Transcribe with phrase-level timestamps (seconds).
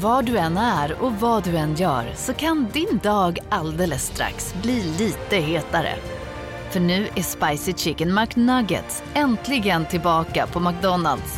[0.00, 4.54] Var du än är och vad du än gör så kan din dag alldeles strax
[4.62, 5.94] bli lite hetare.
[6.70, 11.34] För nu är Spicy Chicken McNuggets äntligen tillbaka på McDonalds.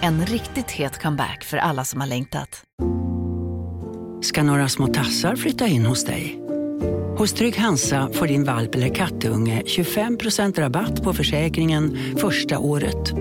[0.00, 2.64] En riktigt het comeback för alla som har längtat.
[4.22, 6.40] Ska några små tassar flytta in hos dig?
[7.18, 13.12] Hos Trygg Hansa får din valp eller kattunge 25% rabatt på försäkringen första året.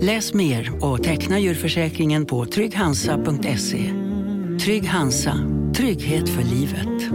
[0.00, 4.01] Läs mer och teckna djurförsäkringen på trygghansa.se.
[4.64, 5.34] Trygg Hansa,
[5.76, 7.12] trygghet för livet.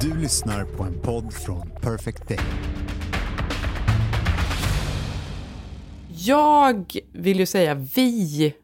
[0.00, 2.38] Du lyssnar på en podd från Perfect Day.
[6.08, 8.54] Jag vill ju säga vi,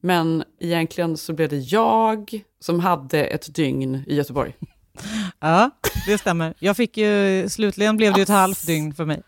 [0.00, 4.54] men egentligen så blev det jag som hade ett dygn i Göteborg.
[5.40, 5.70] Ja,
[6.06, 6.54] det stämmer.
[6.58, 9.22] Jag fick ju, slutligen blev det ju ett halvt dygn för mig.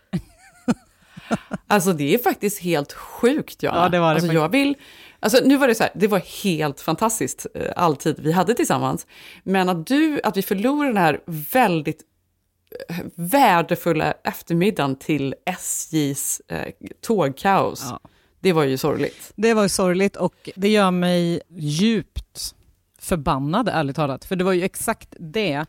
[1.67, 3.83] Alltså det är faktiskt helt sjukt, Johanna.
[3.83, 4.75] Ja, det var det alltså, jag vill,
[5.19, 8.53] alltså, nu var det så här, det var helt fantastiskt eh, all tid vi hade
[8.53, 9.07] tillsammans.
[9.43, 12.01] Men att du, att vi förlorade den här väldigt
[12.89, 16.67] eh, värdefulla eftermiddagen till SJs eh,
[17.01, 17.99] tågkaos, Ja.
[18.39, 19.31] det var ju sorgligt.
[19.35, 22.55] Det var ju sorgligt och det gör mig djupt
[22.99, 24.25] förbannad, ärligt talat.
[24.25, 25.65] För det var ju exakt det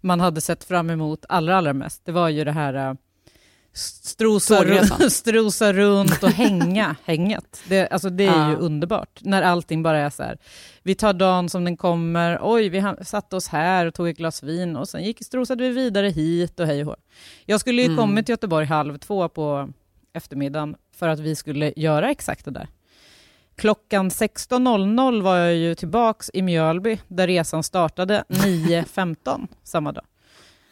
[0.00, 2.02] man hade sett fram emot allra, allra mest.
[2.04, 2.94] Det var ju det här äh,
[3.78, 7.60] strosa, runt, strosa runt och hänga, hänget.
[7.68, 8.58] Det, alltså det är ju Ja.
[8.58, 9.18] underbart.
[9.22, 10.38] När allting bara är så här,
[10.82, 14.42] vi tar dagen som den kommer, oj, vi satte oss här och tog ett glas
[14.42, 16.96] vin och sen gick, strosade vi vidare hit och hej och hå.
[17.44, 17.96] Jag skulle ju Mm.
[17.98, 19.68] kommit till Göteborg halv två på
[20.12, 22.68] eftermiddagen för att vi skulle göra exakt det där.
[23.56, 30.04] Klockan 16.00 var jag ju tillbaks i Mjölby där resan startade 9.15 samma dag.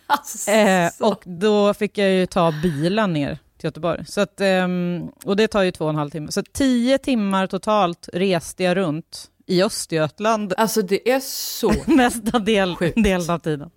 [0.16, 0.50] Alltså.
[0.50, 4.06] Eh, och då fick jag ju ta bilen ner till Göteborg.
[4.06, 6.32] Så att, ehm, och det tar ju två och en halv timme.
[6.32, 12.76] Så tio timmar totalt reste jag runt i Östergötland Alltså det är så nästa del,
[12.76, 13.02] Sjukt.
[13.04, 13.70] delen av tiden.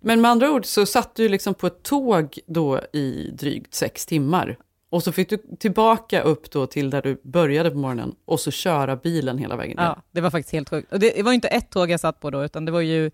[0.00, 4.06] Men med andra ord så satt du liksom på ett tåg då i drygt sex
[4.06, 4.56] timmar.
[4.90, 8.50] Och så fick du tillbaka upp då till där du började på morgonen och så
[8.50, 9.84] köra bilen hela vägen ner.
[9.84, 10.92] Ja, det var faktiskt helt sjukt.
[10.92, 13.10] Och det, var ju inte ett tåg jag satt på då, utan det var ju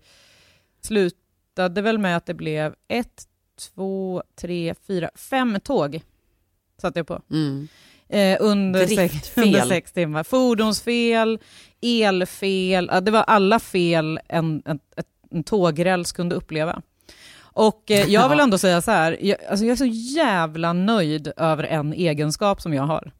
[1.57, 3.23] slutade väl med att det blev ett,
[3.59, 6.01] två, tre, fyra, fem tåg
[6.81, 7.21] satt jag på.
[7.31, 7.67] Mm.
[8.09, 10.23] Eh, under, sex, under sex timmar.
[10.23, 11.39] Fordonsfel,
[11.81, 14.79] elfel, ja, det var alla fel en, en,
[15.31, 16.81] en tågräls kunde uppleva.
[17.39, 18.43] Och eh, jag vill Ja.
[18.43, 19.85] ändå säga så här, jag, alltså jag är så
[20.15, 23.11] jävla nöjd över en egenskap som jag har.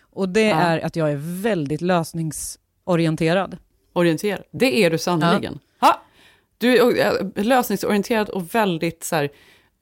[0.00, 0.56] Och det Ja.
[0.56, 3.56] är att jag är väldigt lösningsorienterad.
[3.92, 4.42] Orienterad.
[4.52, 5.58] Det är du sannerligen.
[5.80, 6.02] Ha!
[6.58, 9.28] Du är eh, lösningsorienterad och väldigt så här,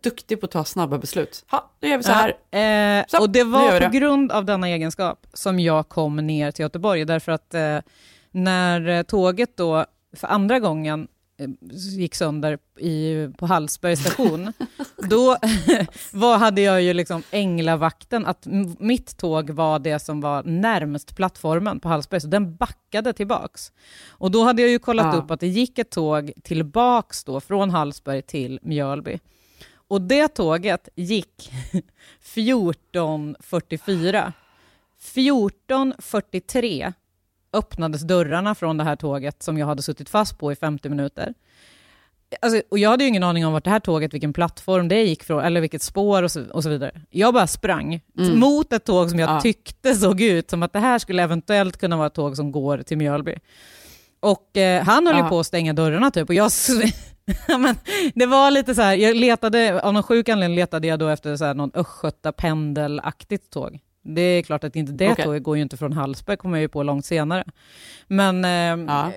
[0.03, 1.45] duktig på att ta snabba beslut.
[1.51, 2.99] Ha, då gör vi så här.
[3.01, 3.99] Eh, Så, och det nu var på det.
[3.99, 7.79] grund av denna egenskap som jag kom ner till Göteborg, därför att eh,
[8.31, 9.85] när eh, tåget då
[10.17, 11.09] för andra gången
[11.99, 14.53] gick sönder i, på Hallsbergs station,
[15.09, 15.37] då
[16.13, 18.47] var, hade jag ju liksom änglavakten, att
[18.79, 23.73] mitt tåg var det som var närmst plattformen på Hallsberg, så den backade tillbaks.
[24.09, 25.21] Och då hade jag ju kollat Ja.
[25.21, 29.19] upp att det gick ett tåg tillbaks då från Hallsberg till Mjölby.
[29.89, 31.51] Och det tåget gick
[32.35, 34.33] 14.44.
[35.15, 36.93] 14.43
[37.55, 41.35] öppnades dörrarna från det här tåget som jag hade suttit fast på i 50 minuter.
[42.41, 45.03] Alltså, och jag hade ju ingen aning om vart det här tåget, vilken plattform det
[45.03, 47.01] gick från, eller vilket spår och så, och så vidare.
[47.11, 48.39] Jag bara sprang Mm.
[48.39, 49.41] mot ett tåg som jag Ja.
[49.41, 52.79] tyckte såg ut som att det här skulle eventuellt kunna vara ett tåg som går
[52.79, 53.35] till Mjölby.
[54.21, 56.51] Och eh, han höll ju på att stänga dörrarna typ, och jag...
[57.59, 57.75] men,
[58.15, 61.37] det var lite så här, jag letade, av någon sjuk anledning letade jag då efter
[61.37, 63.79] så här, någon östgöta pendelaktigt tåg.
[64.05, 65.25] Det är klart att inte det Okej.
[65.25, 67.45] tåget går ju inte från Hallsberg, kommer jag ju på långt senare.
[68.07, 69.13] Men eh, Ja.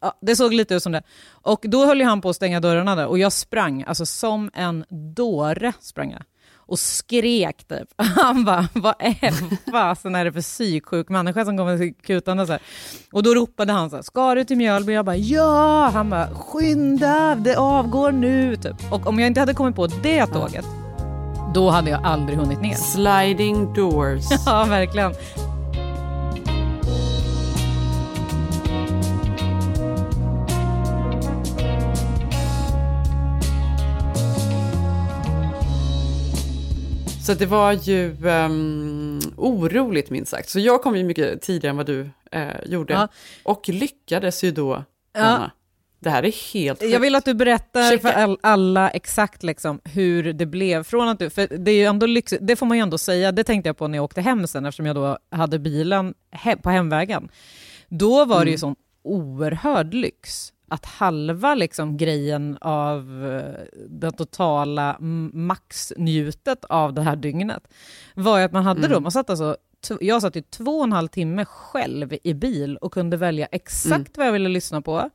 [0.00, 1.02] ja, det såg lite ut som det.
[1.30, 4.50] Och då höll ju han på att stänga dörrarna där och jag sprang, alltså som
[4.54, 4.84] en
[5.14, 6.22] dåre sprang jag.
[6.56, 7.88] Och skrek typ.
[7.96, 12.62] Han bara, vad är fasen är det för psyksjuk människa som kommer kutande så här.
[13.12, 14.92] Och då ropade han så här, ska du till Mjölby?
[14.92, 15.90] Jag bara, ja!
[15.94, 18.92] Han bara, skynda, det avgår nu typ.
[18.92, 20.64] Och om jag inte hade kommit på det tåget,
[21.54, 22.74] då hade jag aldrig hunnit ner.
[22.74, 24.24] Sliding doors.
[24.46, 25.14] Ja, verkligen.
[37.22, 40.48] Så det var ju um, oroligt minst sagt.
[40.48, 42.92] Så jag kom ju mycket tidigare än vad du eh, gjorde.
[42.92, 43.08] Ja.
[43.42, 45.50] Och lyckades ju då, Ja.
[46.02, 48.08] Det här är helt Jag vill att du berättar Checka.
[48.08, 50.82] för all, alla exakt liksom hur det blev.
[50.84, 53.32] Från att du, för det, är ju ändå lyxigt, det får man ju ändå säga,
[53.32, 56.56] det tänkte jag på när jag åkte hem sen eftersom jag då hade bilen he,
[56.56, 57.28] på hemvägen.
[57.88, 58.58] Då var det ju Mm.
[58.58, 64.96] sån oerhörd lyx att halva liksom grejen av eh, det totala
[65.70, 67.68] maxnjutet av det här dygnet
[68.14, 69.02] var ju att man hade då, Mm.
[69.02, 69.56] man satt alltså
[70.00, 73.92] jag satt i två och en halv timme själv i bil och kunde välja exakt
[73.96, 74.06] Mm.
[74.16, 75.10] vad jag ville lyssna på.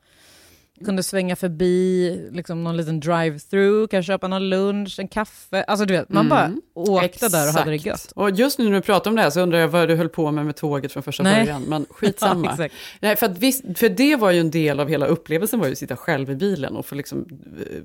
[0.85, 5.63] Kunde svänga förbi liksom någon liten drive-through, kanske köpa någon lunch, en kaffe.
[5.63, 6.29] Alltså du vet, man Mm.
[6.29, 7.85] bara åkte där och hade det Exakt.
[8.05, 8.11] gött.
[8.15, 10.09] Och just nu när du pratar om det här så undrar jag vad du höll
[10.09, 11.45] på med med tåget från första Nej.
[11.45, 11.61] början.
[11.63, 12.45] Men skitsamma.
[12.45, 12.75] Ja, exakt.
[12.99, 15.71] Nej, för, att visst, för det var ju en del av hela upplevelsen, var ju
[15.71, 17.25] att sitta själv i bilen och få liksom
[17.59, 17.81] eh,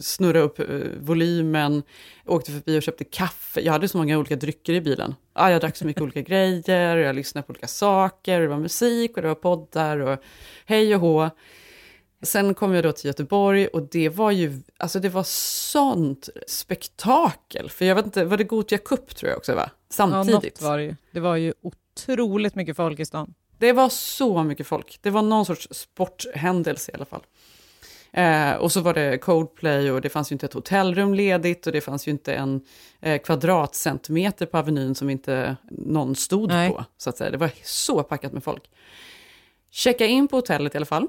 [0.00, 0.66] snurra upp eh,
[1.00, 1.82] volymen,
[2.26, 3.60] åkte förbi och köpte kaffe.
[3.60, 5.14] Jag hade så många olika drycker i bilen.
[5.34, 8.48] Ja, jag drack så mycket olika grejer, och jag lyssnade på olika saker, och det
[8.48, 10.18] var musik och det var poddar och
[10.66, 11.30] hej och hå.
[12.22, 17.70] Sen kom jag då till Göteborg och det var ju, alltså det var sånt spektakel.
[17.70, 19.70] För jag vet inte, var det Gothia Cup tror jag också va?
[19.72, 20.60] Ja, Samtidigt.
[20.60, 20.96] något var det ju.
[21.10, 23.34] Det var ju otroligt mycket folk i stan.
[23.58, 24.98] Det var så mycket folk.
[25.02, 27.22] Det var någon sorts sporthändelse i alla fall.
[28.12, 31.72] Eh, och så var det Coldplay och det fanns ju inte ett hotellrum ledigt och
[31.72, 32.60] det fanns ju inte en
[33.00, 36.70] eh, kvadratcentimeter på Avenyn som inte någon stod Nej.
[36.70, 36.84] på.
[36.96, 37.30] Så att säga.
[37.30, 38.70] Det var så packat med folk.
[39.70, 41.08] Checka in på hotellet i alla fall.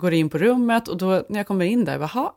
[0.00, 2.32] Går in på rummet och då när jag kommer in där, jaha.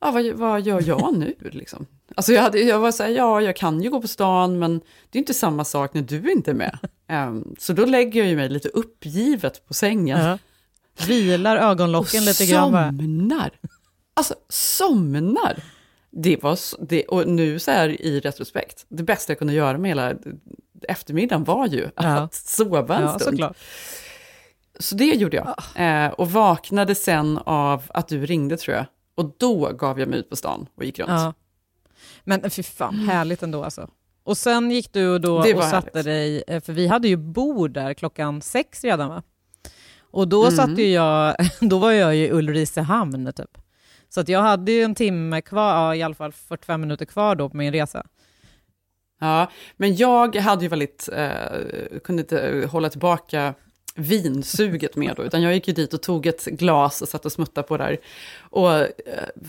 [0.00, 1.86] Ja, vad, vad gör jag nu liksom?
[2.14, 4.80] Alltså jag, hade, jag var så här, ja, jag kan ju gå på stan, men
[5.10, 6.78] det är inte samma sak när du inte är med.
[7.08, 10.38] Ehm, så då lägger jag ju mig lite uppgivet på sängen.
[11.06, 12.88] Vilar ögonlocken lite grann bara.
[12.88, 13.50] somnar.
[14.14, 15.62] Alltså, somnar.
[16.10, 19.90] Det var, det, och nu så här i retrospekt, det bästa jag kunde göra med
[19.90, 20.12] hela
[20.88, 22.02] eftermiddagen var ju Ja.
[22.06, 23.22] att sova en Ja, stund.
[23.38, 23.56] såklart.
[24.80, 25.54] Så det gjorde jag.
[26.06, 28.86] Eh, och vaknade sen av att du ringde tror jag.
[29.14, 31.10] Och då gav jag mig ut på stan och gick runt.
[31.10, 31.34] Ja.
[32.24, 33.88] Men fy fan, härligt ändå alltså.
[34.24, 36.04] Och sen gick du då Det och satte härligt.
[36.04, 39.22] dig, eh, för vi hade ju bord där klockan sex redan va?
[40.10, 40.56] Och då Mm.
[40.56, 43.58] satt ju jag, då var jag ju i Ulricehamn typ.
[44.08, 47.34] Så att jag hade ju en timme kvar, ja, i alla fall 45 minuter kvar
[47.34, 48.06] då på min resa.
[49.20, 53.54] Ja, men jag hade ju väldigt, eh, kunde inte eh, hålla tillbaka
[53.98, 57.32] vinsuget med då, utan jag gick ju dit och tog ett glas och satt och
[57.32, 57.98] smuttade på där.
[58.38, 58.88] Och eh,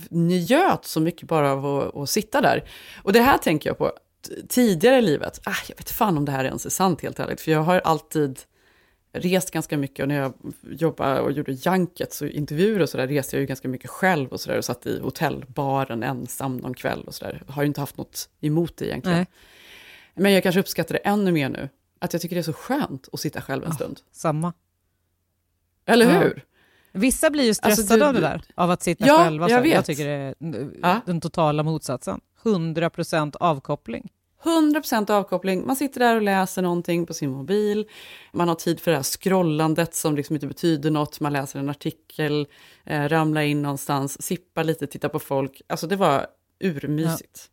[0.09, 2.63] njöt så mycket bara av att, att sitta där.
[3.03, 3.91] Och det här tänker jag på
[4.47, 5.41] tidigare i livet.
[5.43, 7.79] Ah, jag vet fan om det här ens är sant helt ärligt, för jag har
[7.79, 8.39] alltid
[9.13, 10.33] rest ganska mycket och när jag
[10.69, 14.41] jobbade och gjorde junkets och intervjuer och sådär reste jag ju ganska mycket själv och
[14.41, 17.43] sådär och satt i hotellbaren ensam någon kväll och sådär.
[17.47, 19.17] Har ju inte haft något emot det egentligen.
[19.17, 19.27] Nej.
[20.13, 21.69] Men jag kanske uppskattar det ännu mer nu.
[21.99, 23.99] Att jag tycker det är så skönt att sitta själv en stund.
[24.11, 24.53] Samma.
[25.85, 26.19] Eller Ja.
[26.19, 26.45] hur?
[26.91, 29.49] Vissa blir ju stressade Alltså, du- av det där, av att sitta Ja, själva.
[29.49, 29.65] jag här.
[29.65, 29.85] jag vet.
[29.85, 30.35] tycker det är
[30.81, 31.01] Ja.
[31.05, 32.21] den totala motsatsen.
[32.43, 34.11] 100% avkoppling.
[34.43, 35.67] 100% avkoppling.
[35.67, 37.87] Man sitter där och läser någonting på sin mobil.
[38.33, 41.19] Man har tid för det här scrollandet som liksom inte betyder något.
[41.19, 42.47] Man läser en artikel,
[42.85, 45.61] eh, ramlar in någonstans, sippar lite, tittar på folk.
[45.67, 46.27] Alltså det var
[46.59, 47.49] urmysigt.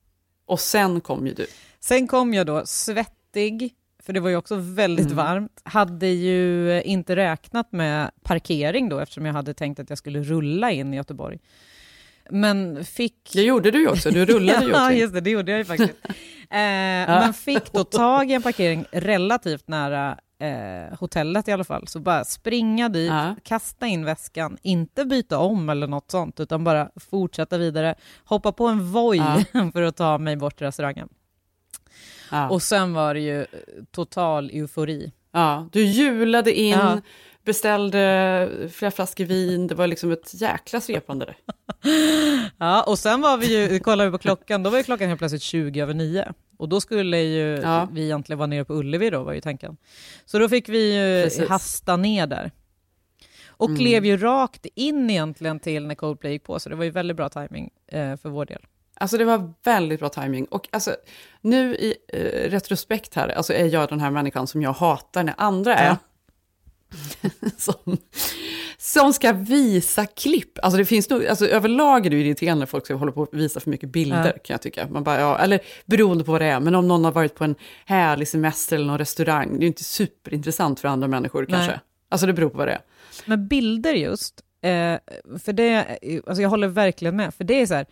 [0.46, 1.46] Och sen kom ju du.
[1.81, 3.75] Sen kom jag då svettig,
[4.06, 5.17] för det var ju också väldigt Mm.
[5.17, 5.61] varmt.
[5.64, 10.70] Hade ju inte räknat med parkering då eftersom jag hade tänkt att jag skulle rulla
[10.70, 11.38] in i Göteborg.
[12.31, 13.31] Men fick...
[13.32, 15.64] Det gjorde du ju också, du rullade ju ja, just det, det gjorde jag ju
[15.64, 15.94] faktiskt.
[16.50, 16.56] eh,
[17.06, 21.86] Men fick då tag i en parkering relativt nära eh, hotellet i alla fall.
[21.89, 23.34] Så bara springa dit, Ja.
[23.44, 27.94] kasta in väskan, inte byta om eller något sånt, utan bara fortsätta vidare.
[28.25, 29.70] Hoppa på en Voi Ja.
[29.72, 31.08] för att ta mig bort till restaurangen.
[32.31, 32.49] Ja.
[32.51, 33.47] Och sen var det ju eh,
[33.91, 35.13] total eufori.
[35.33, 37.01] Ja, du julade in, Ja.
[37.45, 41.35] beställde flera flaskor vin, det var liksom ett jäkla svepande.
[42.59, 45.19] Ja, och sen var vi ju, kollade vi på klockan, då var ju klockan helt
[45.19, 46.33] plötsligt 20 över 9.
[46.59, 47.89] Och då skulle ju Ja.
[47.93, 49.77] vi egentligen vara nere på Ullevi då, var ju tanken.
[50.25, 51.49] Så då fick vi ju Precis.
[51.49, 52.51] hasta ner där.
[53.49, 53.79] Och Mm.
[53.79, 57.17] klev ju rakt in egentligen till när Coldplay gick på, så det var ju väldigt
[57.17, 58.63] bra timing eh, för vår del.
[59.00, 60.44] Alltså det var väldigt bra timing.
[60.44, 60.96] Och alltså,
[61.41, 65.34] nu i eh, retrospekt här, alltså är jag den här människan som jag hatar när
[65.38, 65.88] andra är.
[65.88, 65.96] Ja.
[67.56, 67.98] som,
[68.79, 70.58] som ska visa klipp.
[70.62, 73.29] Alltså det finns nog, alltså överlag är det irriterande när folk ska hålla på och
[73.32, 74.43] visa för mycket bilder Ja.
[74.44, 74.88] kan jag tycka.
[74.88, 77.44] Man bara, ja, eller beroende på vad det är, men om någon har varit på
[77.44, 81.50] en härlig semester eller någon restaurang, det är ju inte superintressant för andra människor Nej.
[81.50, 81.81] kanske.
[82.08, 82.81] Alltså det beror på vad det är.
[83.24, 84.96] Men bilder just, eh,
[85.44, 87.86] för det, alltså jag håller verkligen med, för det är så här,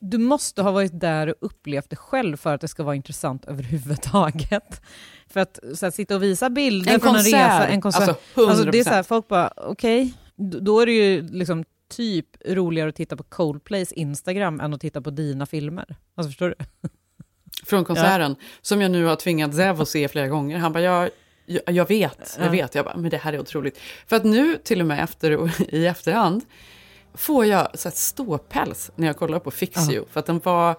[0.00, 3.44] du måste ha varit där och upplevt det själv för att det ska vara intressant
[3.44, 4.82] överhuvudtaget.
[5.30, 8.08] För att här, sitta och visa bilder En från en resa, en konsert.
[8.36, 8.70] Alltså, 100%.
[8.72, 12.88] det är så här, folk bara, okej, d- då är det ju liksom typ roligare
[12.88, 15.96] att titta på Coldplays Instagram än att titta på dina filmer.
[16.14, 16.54] Alltså förstår du?
[17.66, 20.58] Från konserten, som jag nu har tvingat Zev att se flera gånger.
[20.58, 21.10] Han bara, jag,
[21.66, 22.50] jag, vet, jag Ja.
[22.50, 22.74] vet.
[22.74, 23.78] Jag bara, men det här är otroligt.
[24.06, 26.44] För att nu, till och med efter, i efterhand,
[27.14, 29.92] får jag så här ståpäls när jag kollar på Fix Ja.
[29.92, 30.04] You.
[30.10, 30.76] För att den var,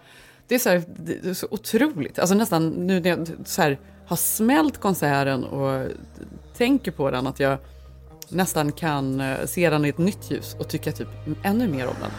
[0.48, 2.20] det är så, här, det är så otroligt.
[2.20, 5.88] Alltså nästan nu när jag så här, har smält konserten och
[6.58, 7.58] tänker på den, att jag
[8.30, 11.08] nästan kan eh, se den i ett nytt ljus och tycka typ
[11.44, 12.12] ännu mer om den.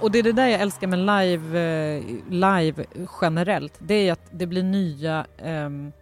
[0.00, 2.84] Och det är det där jag älskar med live, eh, live
[3.20, 3.74] generellt.
[3.78, 5.92] Det är att det blir nya ehm,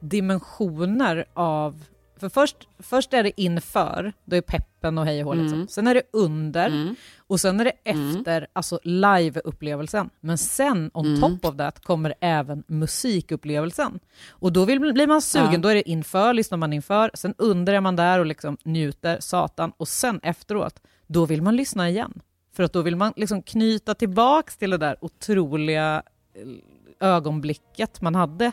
[0.00, 1.84] dimensioner av...
[2.16, 5.34] För först, först är det inför, då är peppen och hej och hå.
[5.34, 5.54] Liksom.
[5.54, 5.68] Mm.
[5.68, 6.94] Sen är det under Mm.
[7.26, 8.16] och sen är det Mm.
[8.16, 10.10] efter, alltså live-upplevelsen.
[10.20, 11.20] Men sen on Mm.
[11.20, 14.00] top of that kommer även musikupplevelsen.
[14.30, 15.58] Och då vill, blir man sugen, Ja.
[15.58, 19.16] då är det inför, lyssnar man inför, sen under är man där och liksom njuter,
[19.20, 22.20] satan, och sen efteråt, då vill man lyssna igen.
[22.60, 26.02] För att då vill man liksom knyta tillbaks till det där otroliga
[26.34, 28.52] eh, ögonblicket man hade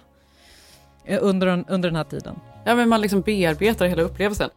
[1.06, 2.40] eh, under, den- under den här tiden.
[2.66, 4.50] Ja, men man liksom bearbetar hela upplevelsen.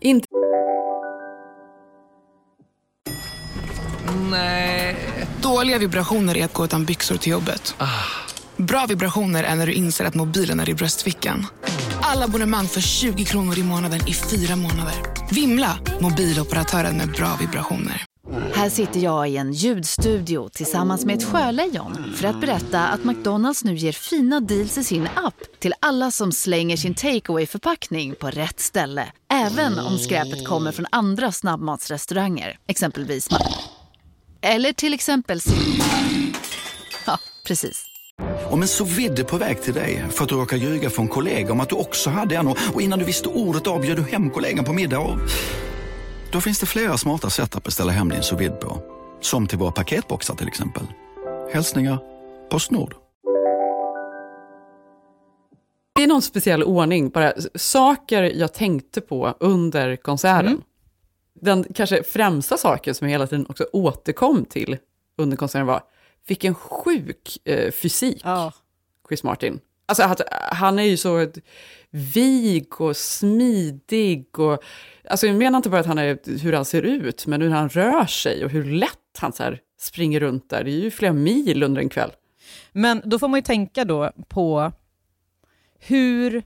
[0.00, 0.28] Inte
[4.30, 4.83] Nej.
[5.44, 7.76] Dåliga vibrationer är att gå utan byxor till jobbet.
[8.56, 11.46] Bra vibrationer är när du inser att mobilen är i bröstfickan.
[12.02, 14.94] Alla abonnemang för 20 kronor i månaden i fyra månader.
[15.30, 15.78] Vimla!
[16.00, 18.04] Mobiloperatören med bra vibrationer.
[18.54, 23.64] Här sitter jag i en ljudstudio tillsammans med ett sjölejon för att berätta att McDonalds
[23.64, 28.30] nu ger fina deals i sin app till alla som slänger sin takeaway förpackning på
[28.30, 29.06] rätt ställe.
[29.32, 33.28] Även om skräpet kommer från andra snabbmatsrestauranger, exempelvis
[34.44, 35.40] Eller till exempel
[37.06, 37.84] Ja, precis.
[38.50, 41.52] Om en så vidde på väg till dig för att du råkar ljuga från kollega
[41.52, 44.64] om att du också hade en och innan du visste ordet av du hem kollegan
[44.64, 45.18] på middag och...
[46.32, 48.82] Då finns det flera smarta sätt att beställa hem din sous på.
[49.20, 50.82] Som till våra paketboxar till exempel.
[51.52, 51.98] Hälsningar
[52.50, 52.94] Postnord.
[55.94, 60.46] Det är någon speciell ordning, bara saker jag tänkte på under konserten.
[60.46, 60.62] Mm.
[61.40, 64.78] Den kanske främsta saken som jag hela tiden också återkom till
[65.18, 65.82] under konserten var,
[66.26, 68.52] vilken sjuk eh, fysik Ja.
[69.08, 69.60] Chris Martin.
[69.86, 70.20] Alltså att,
[70.52, 71.26] han är ju så
[71.90, 74.62] vig och smidig och,
[75.08, 77.68] alltså jag menar inte bara att han är hur han ser ut, men hur han
[77.68, 80.64] rör sig och hur lätt han så här springer runt där.
[80.64, 82.12] Det är ju flera mil under en kväll.
[82.72, 84.72] Men då får man ju tänka då på
[85.78, 86.42] hur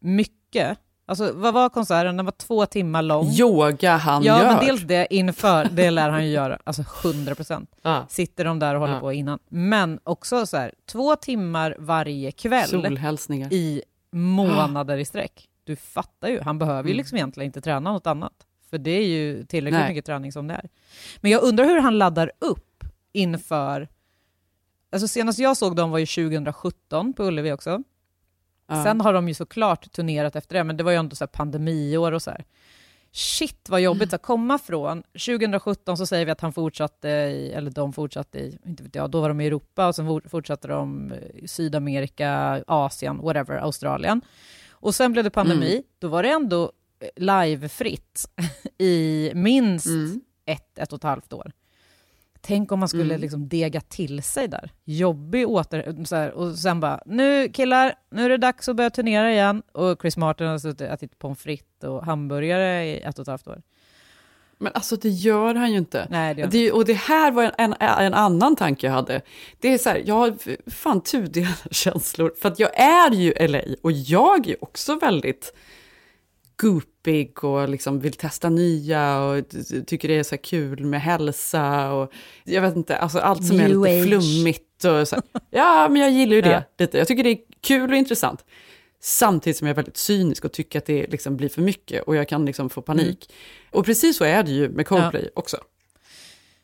[0.00, 0.78] mycket,
[1.12, 2.16] alltså vad var konserten?
[2.16, 3.26] Den var två timmar lång.
[3.28, 4.46] Yoga han ja, gör.
[4.48, 7.70] men dels det inför, det lär han ju göra, alltså 100 procent.
[7.82, 8.06] Ja.
[8.08, 9.00] Sitter de där och håller Ja.
[9.00, 9.38] på innan.
[9.48, 13.52] Men också så här, två timmar varje kväll Solhälsningar.
[13.52, 15.48] i månader i sträck.
[15.64, 16.96] Du fattar ju, han behöver ju Mm.
[16.96, 18.32] liksom egentligen inte träna något annat.
[18.70, 19.88] För det är ju tillräckligt Nej.
[19.88, 20.68] mycket träning som det är.
[21.20, 23.88] Men jag undrar hur han laddar upp inför...
[24.92, 27.82] Alltså senast jag såg dem var ju 2017 på Ullevi också.
[28.76, 28.84] Ja.
[28.84, 32.12] Sen har de ju såklart turnerat efter det, men det var ju ändå så pandemiår
[32.12, 32.44] och så här.
[33.14, 35.02] Shit vad jobbigt att komma från.
[35.02, 39.10] 2017 så säger vi att han fortsatte, i, eller de fortsatte i, inte vet jag,
[39.10, 44.20] då var de i Europa och sen for- fortsatte de i Sydamerika, Asien, whatever, Australien.
[44.70, 45.82] Och sen blev det pandemi, Mm.
[45.98, 48.24] då var det ändå eh, livefritt
[48.78, 50.20] i minst Mm.
[50.46, 51.52] ett, ett och ett halvt år.
[52.44, 53.20] Tänk om man skulle Mm.
[53.20, 54.70] liksom dega till sig där.
[54.84, 56.04] Jobbig åter...
[56.04, 59.62] Så här, och sen bara, nu killar, nu är det dags att börja turnera igen.
[59.72, 63.28] Och Chris Martin har suttit och ätit pommes frites och hamburgare i ett och ett
[63.28, 63.62] halvt år.
[64.58, 66.06] Men alltså det gör han ju inte.
[66.10, 69.20] Nej, det gör Det, och det här var en, en, en annan tanke jag hade.
[69.60, 70.34] Det är så här, jag har
[70.70, 72.32] fan tudelade känslor.
[72.42, 75.54] För att jag är ju LA och jag är också väldigt
[77.02, 81.92] goopig och liksom vill testa nya och ty- tycker det är så kul med hälsa
[81.92, 82.12] och
[82.44, 84.06] jag vet inte, alltså allt som är New lite age.
[84.06, 85.22] flummigt och så här.
[85.50, 86.62] Ja, men jag gillar ju det Ja.
[86.84, 86.98] lite.
[86.98, 88.44] Jag tycker det är kul och intressant.
[89.00, 92.16] Samtidigt som jag är väldigt cynisk och tycker att det liksom blir för mycket och
[92.16, 93.32] jag kan liksom få panik.
[93.70, 95.56] Och precis så är det ju med Coldplay också.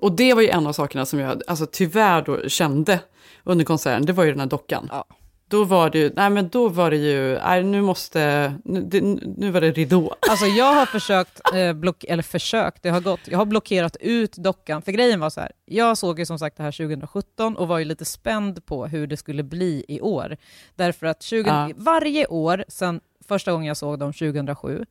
[0.01, 3.01] Och det var ju en av sakerna som jag alltså, tyvärr då kände
[3.45, 4.89] under konserten, det var ju den här dockan.
[4.93, 5.05] Ja.
[5.51, 9.01] Då var det ju, nej men då var det ju, nej nu måste, nu, det,
[9.37, 10.15] nu var det ridå.
[10.31, 14.33] Alltså jag har försökt, eh, block, eller försökt, det har gått, jag har blockerat ut
[14.37, 14.83] dockan.
[14.83, 17.79] För grejen var så här, jag såg ju som sagt det här 2017 och var
[17.79, 20.37] ju lite spänd på hur det skulle bli i år.
[20.75, 21.71] Därför att 20, Ja.
[21.77, 24.85] varje år sedan första gången jag såg dem 2007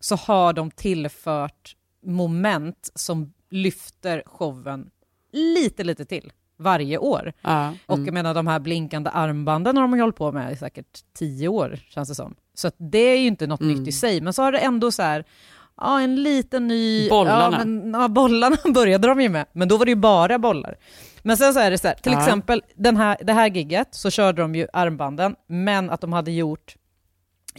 [0.00, 4.90] så har de tillfört moment som lyfter showen
[5.32, 7.32] lite, lite till varje år.
[7.42, 8.06] Ja, Och mm.
[8.06, 11.78] jag menar de här blinkande armbanden har de hållit på med i säkert tio år
[11.88, 12.34] känns det som.
[12.54, 13.74] Så det är ju inte något Mm.
[13.78, 15.24] nytt i sig, men så har det ändå så här,
[15.76, 17.08] ja en liten ny...
[17.08, 17.56] Bollarna.
[17.58, 20.76] Ja, men, ja, bollarna började de ju med, men då var det ju bara bollar.
[21.22, 22.18] Men sen så är det så här, till Ja.
[22.18, 26.30] exempel den här, det här gigget så körde de ju armbanden, men att de hade
[26.32, 26.76] gjort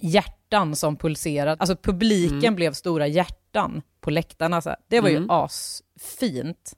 [0.01, 1.57] hjärtan som pulserade.
[1.59, 2.55] Alltså publiken Mm.
[2.55, 4.61] blev stora hjärtan på läktarna.
[4.61, 4.77] Så här.
[4.87, 5.29] Det var ju Mm.
[5.29, 6.73] asfint.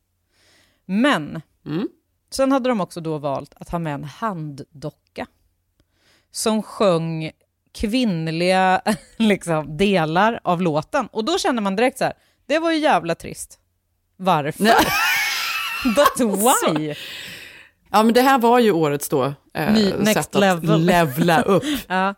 [0.86, 1.88] Men Mm.
[2.30, 5.28] Sen hade de också då valt att ha med en handdocka
[6.32, 7.32] som sjöng
[7.74, 8.82] kvinnliga
[9.18, 11.08] liksom, delar av låten.
[11.12, 12.14] Och då kände man direkt så här,
[12.46, 13.60] det var ju jävla trist.
[14.18, 14.64] Varför?
[14.64, 14.76] Nej.
[15.96, 16.20] But
[16.78, 16.94] why?
[17.92, 20.86] Ja men det här var ju årets då eh, Ny- next sätt att level.
[20.86, 21.64] levla upp.
[21.88, 22.14] Ja.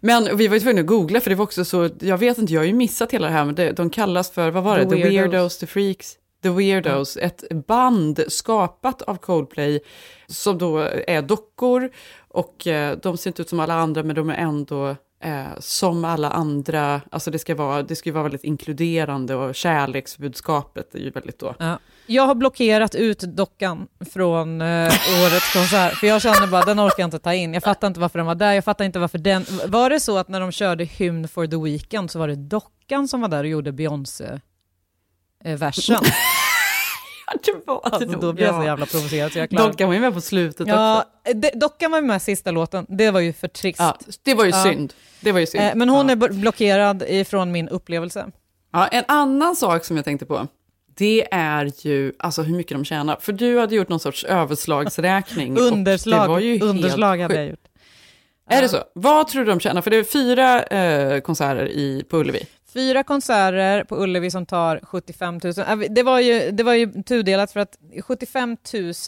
[0.00, 2.52] Men vi var ju tvungna att googla för det var också så, jag vet inte,
[2.52, 4.84] jag har ju missat hela det här, men det, de kallas för, vad var det,
[4.90, 5.02] The.
[5.02, 6.12] Weirdos, The Freaks,
[6.44, 9.80] The Weirdos, ett band skapat av Coldplay
[10.26, 11.90] som då är dockor
[12.28, 16.04] och eh, de ser inte ut som alla andra men de är ändå eh, som
[16.04, 20.98] alla andra, alltså det ska vara, det ska ju vara väldigt inkluderande och kärleksbudskapet är
[20.98, 21.54] ju väldigt då.
[21.58, 21.78] Ja.
[22.06, 24.92] Jag har blockerat ut dockan från eh,
[25.24, 27.54] årets konsert, för jag känner bara den orkar jag inte ta in.
[27.54, 29.44] Jag fattar inte varför den var där, jag fattar inte varför den...
[29.66, 33.08] Var det så att när de körde Hymn for the Weekend så var det dockan
[33.08, 33.72] som var där och gjorde
[37.44, 39.94] Det var det Alltså, då blir jag så jävla provocerad så jag klarar Dockan var
[39.94, 41.34] ju med på slutet Ja, också.
[41.38, 43.78] de- dockan var ju med sista låten, det var ju för trist.
[43.80, 44.62] Ja, det var ju Ja.
[44.62, 44.92] synd.
[45.20, 45.64] Det var ju synd.
[45.64, 46.12] Eh, men hon ja.
[46.12, 48.26] är blockerad ifrån min upplevelse.
[48.72, 50.46] Ja, en annan sak som jag tänkte på,
[50.96, 53.16] det är ju alltså hur mycket de tjänar.
[53.20, 55.52] För du hade gjort någon sorts överslagsräkning.
[55.56, 57.60] och Underslag, det var ju underslag helt hade jag sjukt.
[57.64, 57.70] gjort.
[58.50, 58.78] Är det så?
[58.94, 59.82] Vad tror du de tjänar?
[59.82, 62.46] För det är fyra eh, konserter i, på Ullevi.
[62.74, 65.52] Fyra konserter på Ullevi som tar 75 000.
[65.58, 68.56] Äh, Det var ju, det var ju tudelat för att 75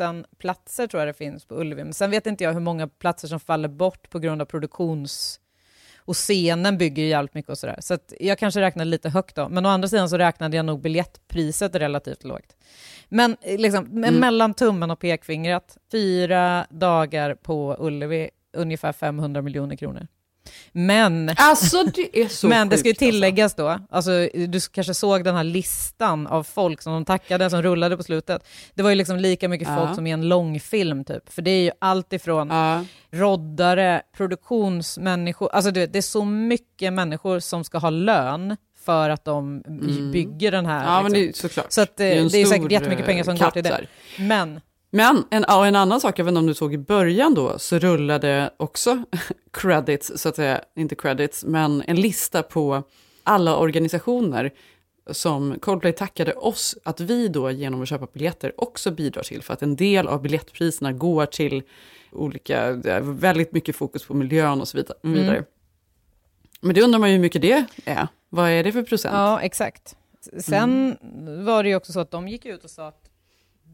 [0.00, 1.84] 000 platser tror jag det finns på Ullevi.
[1.84, 5.40] Men sen vet inte jag hur många platser som faller bort på grund av produktions...
[6.08, 7.76] Och scenen bygger ju jävligt mycket och sådär.
[7.80, 9.48] Så att jag kanske räknade lite högt då.
[9.48, 12.56] Men å andra sidan så räknade jag nog biljettpriset relativt lågt.
[13.08, 14.14] Men eh, liksom, Mm.
[14.14, 20.06] mellan tummen och pekfingret, fyra dagar på Ullevi, ungefär 500 miljoner kronor.
[20.72, 23.04] Men Alltså det är men det ska ju alltså.
[23.04, 24.10] tilläggas då, alltså,
[24.48, 28.46] du kanske såg den här listan av folk som de tackade, som rullade på slutet.
[28.74, 29.76] Det var ju liksom lika mycket Ja.
[29.76, 31.32] folk som i en långfilm typ.
[31.32, 32.84] För det är ju allt ifrån Ja.
[33.10, 39.10] roddare, produktionsmänniskor, alltså du vet, det är så mycket människor som ska ha lön för
[39.10, 40.12] att de Mm.
[40.12, 40.84] bygger den här.
[40.84, 41.22] ja, men liksom.
[41.22, 41.72] det är såklart.
[41.72, 43.80] Så att, eh, ju en det är säkert jättemycket pengar som eh, går till katt
[44.16, 44.22] det.
[44.22, 47.58] Men Men en, en annan sak, jag vet inte om du såg i början då,
[47.58, 49.02] så rullade också
[49.52, 52.82] credits, så att säga, inte credits, men en lista på
[53.22, 54.52] alla organisationer
[55.10, 59.52] som Coldplay tackade oss att vi då genom att köpa biljetter också bidrar till, för
[59.52, 61.62] att en del av biljettpriserna går till
[62.12, 62.72] olika,
[63.02, 64.98] väldigt mycket fokus på miljön och så vidare.
[65.04, 65.18] Mm.
[65.20, 65.44] vidare.
[66.60, 68.08] Men det undrar man ju hur mycket det är.
[68.28, 69.14] Vad är det för procent?
[69.14, 69.96] Ja, exakt.
[70.38, 71.44] Sen Mm.
[71.44, 73.05] var det ju också så att de gick ut och sa att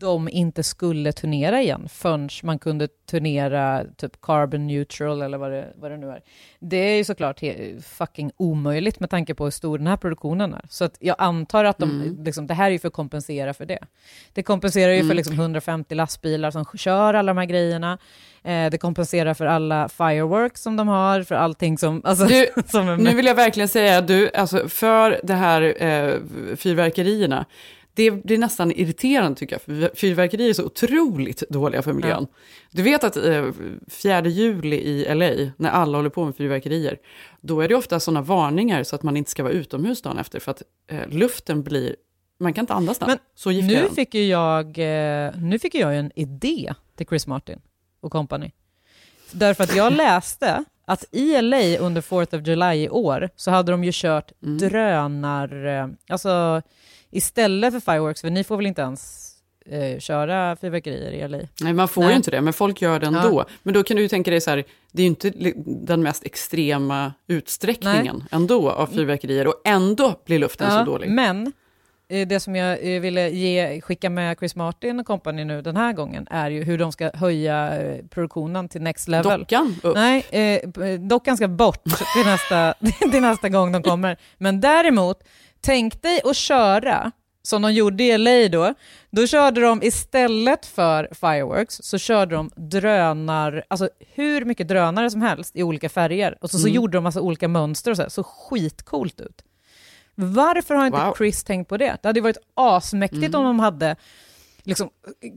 [0.02, 5.66] de inte skulle turnera igen förrän man kunde turnera typ carbon neutral eller vad det,
[5.76, 6.20] vad det nu är.
[6.60, 7.40] Det är ju såklart
[7.84, 10.64] fucking omöjligt med tanke på hur stor den här produktionen är.
[10.68, 12.24] Så att jag antar att de, Mm.
[12.24, 13.78] liksom, det här är ju för att kompensera för det.
[14.32, 15.16] Det kompenserar ju för Mm.
[15.16, 17.98] liksom 150 lastbilar som kör alla de här grejerna.
[18.44, 22.96] Eh, det kompenserar för alla fireworks som de har, för allting som, alltså, Du, som
[22.96, 26.14] Nu vill jag verkligen säga, du, alltså för det här eh,
[26.56, 27.44] fyrverkerierna,
[27.94, 32.26] det blir nästan irriterande tycker jag, för fyrverkerier är så otroligt dåliga för miljön.
[32.70, 33.44] Du vet att eh,
[33.88, 36.98] 4 juli i LA, när alla håller på med fyrverkerier,
[37.40, 40.40] då är det ofta sådana varningar så att man inte ska vara utomhus dagen efter,
[40.40, 41.96] för att eh, luften blir,
[42.40, 43.09] man kan inte andas den.
[43.09, 47.07] Men så giftig Nu fick ju jag, eh, nu fick ju jag en idé till
[47.07, 47.61] Chris Martin
[48.00, 48.50] och company.
[49.33, 53.72] Därför att jag läste att i LA under 4th of July i år så hade
[53.72, 54.59] de ju kört Mm.
[54.59, 55.94] drönar...
[56.09, 56.62] Alltså
[57.12, 59.33] istället för fireworks, för ni får väl inte ens
[59.66, 61.38] eh, köra fyrverkerier i LA.
[61.61, 62.11] Nej, man får Nej.
[62.11, 63.44] ju inte det, men folk gör det ändå.
[63.62, 65.33] Men då kan du ju tänka dig så här, det är ju inte
[65.64, 71.11] den mest extrema utsträckningen ändå av fyrverkerier och ändå blir luften så dålig.
[71.11, 71.53] Men
[72.09, 75.77] eh, det som jag eh, ville ge, skicka med Chris Martin och company nu den
[75.77, 79.40] här gången är ju hur de ska höja eh, produktionen till next level.
[79.40, 79.94] Dockan upp.
[79.94, 82.75] Nej, eh, dockan ska bort till nästa,
[83.11, 84.16] till nästa gång de kommer.
[84.38, 85.18] Men däremot,
[85.62, 87.12] tänk dig att köra
[87.44, 88.75] som de gjorde i LA då.
[89.11, 95.22] Då körde de istället för fireworks så körde de drönar, alltså hur mycket drönare som
[95.22, 96.38] helst i olika färger.
[96.40, 96.75] Och så, så Mm.
[96.75, 99.44] gjorde de massa olika mönster och så, här, så skitcoolt ut.
[100.14, 101.14] Varför har inte Wow.
[101.18, 101.96] Chris tänkt på det?
[102.03, 103.40] Det hade ju varit asmäktigt Mm.
[103.40, 103.96] om de hade
[104.62, 104.90] liksom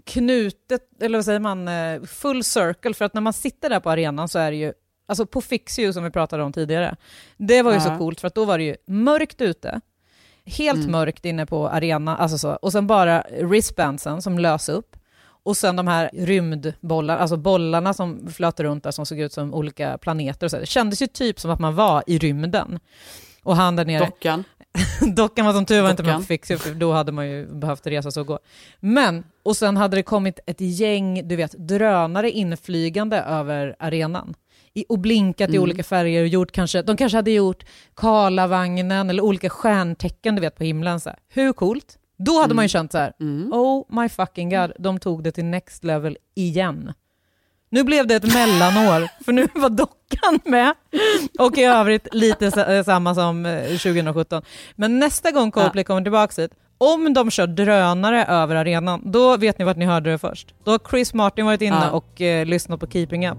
[0.06, 2.94] knutet, eller vad säger man, eh, full circle.
[2.94, 4.74] För att när man sitter där på arenan så är det ju,
[5.08, 6.96] alltså på Fix som vi pratade om tidigare,
[7.38, 7.98] det var ju så Ja.
[7.98, 9.82] coolt för att då var det ju mörkt ute,
[10.46, 10.92] helt Mm.
[10.92, 14.96] mörkt inne på arenan, alltså så, och sen bara wristbandsen som lös upp.
[15.44, 19.54] Och sen de här rymdbollarna, alltså bollarna som flöt runt där som såg ut som
[19.54, 20.46] olika planeter.
[20.48, 20.58] Och så.
[20.58, 22.80] Det kändes ju typ som att man var i rymden.
[23.44, 24.44] Och han där nere, Dockan.
[25.16, 28.12] Dockan var som tur var inte Fix It, för då hade man ju behövt resa
[28.12, 28.40] sig och gå.
[28.80, 34.34] Men, och sen hade det kommit ett gäng, du vet, drönare inflygande över arenan.
[34.76, 35.64] I, och blinkat i Mm.
[35.64, 37.64] olika färger och gjort kanske, de kanske hade gjort
[37.96, 41.00] Karlavagnen eller olika stjärntecken du vet på himlen.
[41.00, 41.20] Så här.
[41.30, 41.98] Hur coolt?
[42.18, 43.54] Då hade man ju känt så här, Mm.
[43.54, 46.94] oh my fucking god, de tog det till next level igen.
[47.70, 50.74] Nu blev det ett mellanår, för nu var dockan med.
[51.40, 54.42] Och i övrigt lite eh, samma som eh, 2017.
[54.76, 59.60] Men nästa gång Coldplay kommer tillbaka hit, om de kör drönare över arenan, då vet
[59.60, 60.54] ni vart ni hörde det först.
[60.64, 61.92] Då har Chris Martin varit inne Ja.
[61.92, 63.38] och eh, lyssnat på Keeping Up.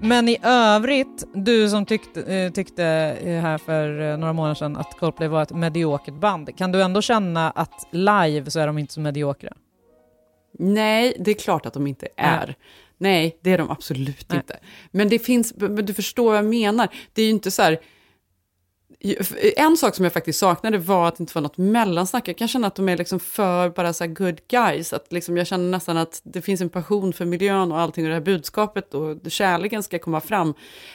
[0.00, 2.84] Men i övrigt, du som tyckte, eh, tyckte
[3.22, 6.82] eh, här för eh, några månader sedan att Coldplay var ett mediokert band, kan du
[6.82, 9.52] ändå känna att live så är de inte så mediokra?
[10.58, 12.54] Nej, det är klart att de inte är.
[12.98, 14.36] Nej, det är de absolut Nej.
[14.36, 14.58] inte.
[14.90, 16.88] Men det finns, men du förstår vad jag menar.
[17.12, 17.78] Det är ju inte så här...
[19.56, 22.28] En sak som jag faktiskt saknade var att det inte var något mellansnack.
[22.28, 24.92] Jag kan känna att de är liksom för bara så good guys.
[24.92, 28.08] Att liksom jag känner nästan att det finns en passion för miljön och allting och
[28.08, 30.54] det här budskapet och kärleken ska komma fram.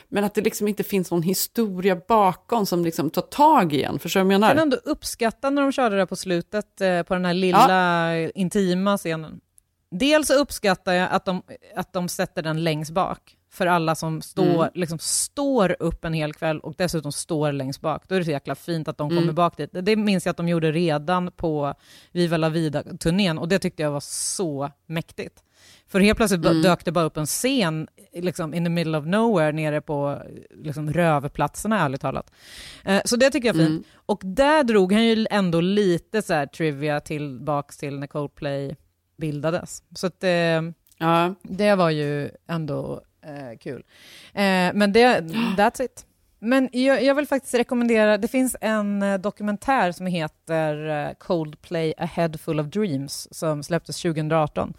[0.09, 3.99] Men att det liksom inte finns någon historia bakom som liksom tar tag i en.
[3.99, 4.61] Förstår du vad jag Jag kan menar?
[4.63, 8.97] ändå uppskatta när de körde det på slutet eh, på den här lilla eh, intima
[8.97, 9.39] scenen.
[9.91, 11.41] Dels uppskattar jag att de,
[11.75, 14.69] att de sätter den längst bak för alla som står, Mm.
[14.73, 18.03] liksom står upp en hel kväll och dessutom står längst bak.
[18.07, 19.21] Då är det så jäkla fint att de Mm.
[19.21, 19.69] kommer bak dit.
[19.73, 21.73] Det- Det minns jag att de gjorde redan på
[22.11, 25.43] Viva la Vida-turnén och det tyckte jag var så mäktigt.
[25.87, 26.61] För helt plötsligt Mm.
[26.61, 30.21] dök det bara upp en scen liksom, in the middle of nowhere nere på
[30.55, 32.31] liksom, rövplatserna, ärligt talat.
[32.85, 33.69] Eh, så det tycker jag är fint.
[33.69, 33.83] Mm.
[34.05, 38.75] Och där drog han ju ändå lite så här trivia tillbaks till när Coldplay
[39.17, 39.83] bildades.
[39.95, 40.61] Så att, eh,
[40.97, 43.83] Ja, det var ju ändå eh, kul.
[44.33, 45.21] Eh, men det,
[45.57, 46.05] that's it.
[46.43, 51.93] Men jag, jag vill faktiskt rekommendera, det finns en eh, dokumentär som heter eh, Coldplay
[51.97, 54.73] A Head Full of Dreams som släpptes 2018.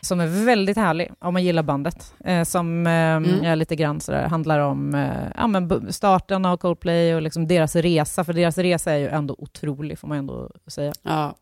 [0.00, 2.14] Som är väldigt härlig om man gillar bandet.
[2.24, 7.14] Eh, som eh, är lite grann sådär, handlar om eh, ja, men starten av Coldplay
[7.14, 8.24] och liksom deras resa.
[8.24, 10.92] För deras resa är ju ändå otrolig får man ändå säga.
[11.02, 11.34] Ja.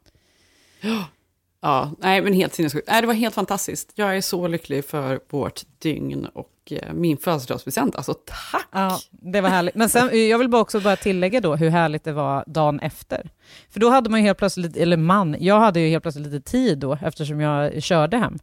[1.62, 1.92] Ja.
[1.98, 2.88] Nej men helt sinnessjukt.
[2.88, 3.92] Nej, det var helt fantastiskt.
[3.94, 7.96] Jag är så lycklig för vårt dygn och eh, min födelsedagspresent.
[7.96, 8.66] Alltså tack!
[8.72, 9.74] Ja, det var härligt.
[9.74, 13.30] Men sen, jag vill bara också bara tillägga då hur härligt det var dagen efter.
[13.70, 16.50] För då hade man ju helt plötsligt, eller man, jag hade ju helt plötsligt lite
[16.50, 18.38] tid då eftersom jag körde hem.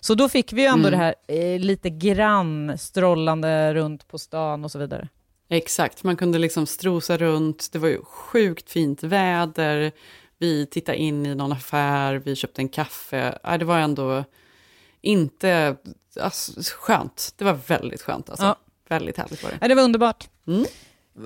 [0.00, 0.90] Så då fick vi ju ändå Mm.
[0.90, 1.14] det här
[1.54, 5.08] eh, lite grann strollande runt på stan och så vidare.
[5.50, 7.68] Exakt, man kunde liksom strosa runt.
[7.72, 9.92] Det var ju sjukt fint väder.
[10.38, 13.38] Vi tittade in i någon affär, vi köpte en kaffe.
[13.42, 14.24] Ja, det var ändå
[15.00, 15.76] inte
[16.20, 17.34] alltså, skönt.
[17.36, 18.46] Det var väldigt skönt alltså.
[18.46, 18.56] Ja.
[18.88, 19.58] Väldigt härligt var det.
[19.60, 20.28] Ja, det var underbart.
[20.46, 20.64] Mm.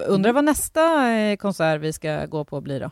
[0.06, 2.90] Undrar vad nästa eh, konsert vi ska gå på blir då?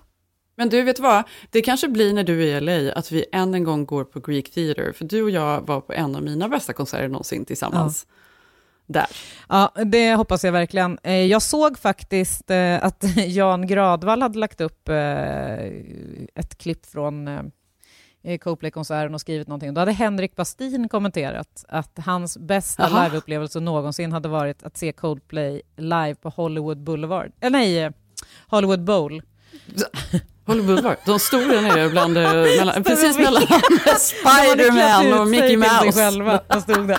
[0.55, 1.25] Men du, vet vad?
[1.51, 4.21] Det kanske blir när du är i LA att vi än en gång går på
[4.21, 4.93] Greek Theatre.
[4.93, 8.07] För du och jag var på en av mina bästa konserter någonsin tillsammans.
[8.93, 9.07] Där.
[9.49, 10.99] Ja, det hoppas jag verkligen.
[11.03, 14.97] Eh, Jag såg faktiskt eh, att Jan Gradvall hade lagt upp eh,
[16.35, 17.29] ett klipp från
[18.41, 19.75] Coldplay-konserten och skrivit någonting.
[19.75, 23.05] Då hade Henrik Bastin kommenterat att hans bästa Aha.
[23.05, 27.33] liveupplevelse någonsin hade varit att se Coldplay live på Hollywood Boulevard.
[27.41, 27.91] Eh, nej,
[28.49, 29.23] Hollywood Bowl.
[30.47, 30.97] Håller Boulevard.
[31.07, 32.15] De stod där nere bland,
[32.59, 33.43] mellan, precis mellan
[33.99, 35.93] Spiderman och Mickey Mouse.
[35.93, 36.41] Själva.
[36.49, 36.99] De stod där.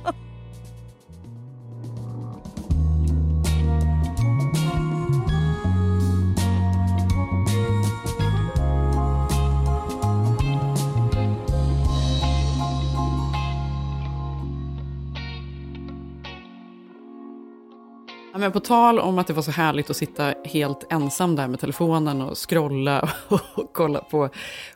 [18.31, 21.47] Ja, men på tal om att det var så härligt att sitta helt ensam där
[21.47, 23.09] med telefonen och scrolla
[23.55, 24.29] och kolla på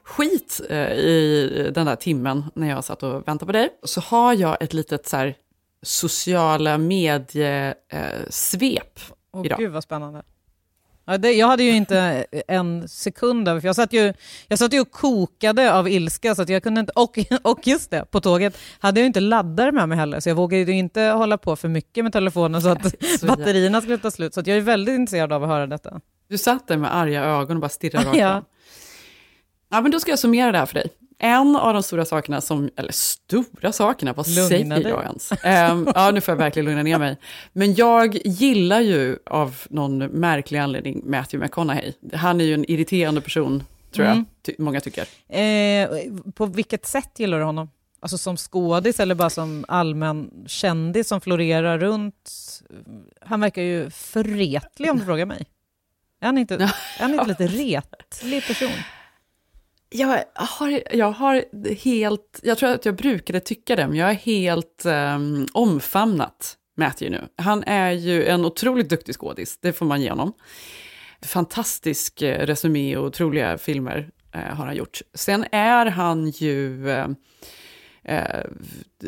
[0.03, 4.33] skit eh, i den där timmen när jag satt och väntade på dig, så har
[4.33, 5.35] jag ett litet så här,
[5.81, 7.79] sociala mediesvep
[9.33, 9.59] Åh idag.
[9.59, 10.23] gud vad spännande.
[11.07, 14.13] Ja, det, jag hade ju inte en sekund över, för jag satt, ju,
[14.47, 17.91] jag satt ju och kokade av ilska, så att jag kunde inte, och, och just
[17.91, 20.77] det, på tåget hade jag ju inte laddare med mig heller, så jag vågade ju
[20.77, 24.33] inte hålla på för mycket med telefonen så att Så batterierna skulle ta slut.
[24.33, 26.01] Så jag är väldigt intresserad av att höra detta.
[26.27, 28.43] Du satt där med arga ögon och bara stirrade rakt Ja.
[29.69, 30.89] Ja, men då ska jag summera det här för dig.
[31.17, 34.83] En av de stora sakerna som, eller stora sakerna, vad Lugna säger dig.
[34.83, 35.31] jag ens?
[35.43, 37.17] Ehm, ja, nu får jag verkligen lugna ner mig.
[37.53, 41.93] Men jag gillar ju av någon märklig anledning Matthew McConaughey.
[42.13, 44.17] Han är ju en irriterande person, tror Mm.
[44.17, 45.05] jag, ty- många tycker.
[45.29, 45.89] Eh,
[46.35, 47.69] på vilket sätt gillar du honom?
[47.99, 52.31] Alltså som skådis eller bara som allmän kändis som florerar runt?
[53.21, 55.45] Han verkar ju förretlig om du frågar mig.
[56.21, 56.55] Är han inte,
[56.99, 58.69] är han inte lite retlig person?
[59.89, 61.43] Jag har, jag har
[61.75, 67.17] helt, jag tror att jag brukade tycka det, men jag är helt um, omfamnat Matthew
[67.17, 67.43] nu.
[67.43, 70.33] Han är ju en otroligt duktig skådis, det får man ge honom.
[71.21, 75.01] Fantastisk eh, resumé och otroliga filmer eh, har han gjort.
[75.13, 77.07] Sen är han ju eh,
[78.05, 78.45] eh,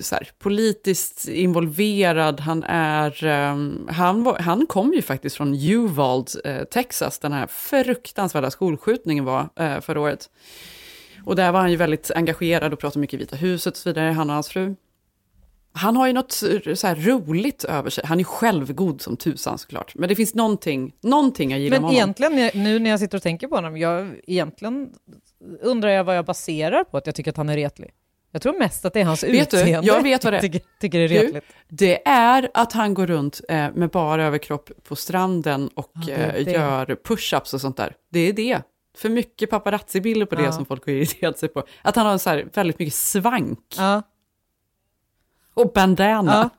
[0.02, 2.40] så här, politiskt involverad.
[2.40, 3.58] Han, är, eh,
[3.94, 9.50] han, var, han kom ju faktiskt från Uvalde, eh, Texas, den här fruktansvärda skolskjutningen var
[9.56, 10.30] eh, förra året.
[11.26, 13.90] Och där var han ju väldigt engagerad och pratade mycket i Vita huset och så
[13.90, 14.76] vidare, han och hans fru.
[15.72, 16.48] Han har ju något så
[16.96, 18.04] roligt över sig.
[18.08, 19.96] Han är självgod som tusan såklart.
[19.96, 21.96] Men det finns någonting, någonting jag gillar Men med honom.
[21.96, 24.90] egentligen, när jag- nu när jag sitter och tänker på honom, jag, egentligen
[25.62, 27.92] undrar jag vad jag baserar på att jag tycker att han är retlig.
[28.38, 30.42] Jag tror mest att det är hans Vet du, utseende jag vet vad det är.
[30.50, 31.46] tycker, tycker det är Du, retligt.
[31.68, 36.14] Det är att han går runt eh, med bara överkropp på stranden och Ja, det
[36.40, 36.52] eh, det.
[36.52, 37.96] gör push-ups och sånt där.
[38.12, 38.62] Det är det.
[38.98, 40.52] För mycket paparazzi-bilder på det Ja.
[40.52, 41.64] som folk har irriterat sig på.
[41.82, 44.02] Att han har så här väldigt mycket svank Ja,
[45.54, 46.50] och bandana.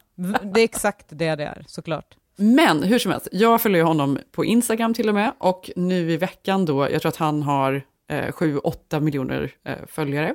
[0.54, 2.16] det är exakt det det är, såklart.
[2.36, 5.32] Men hur som helst, jag följer honom på Instagram till och med.
[5.38, 10.34] Och nu i veckan då, jag tror att han har eh, 7-8 miljoner eh, följare.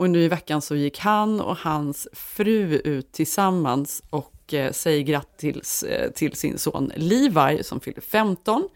[0.00, 5.02] Och nu i veckan så gick han och hans fru ut tillsammans och eh, säger
[5.02, 8.68] grattis eh, till sin son Levi som fyller 15.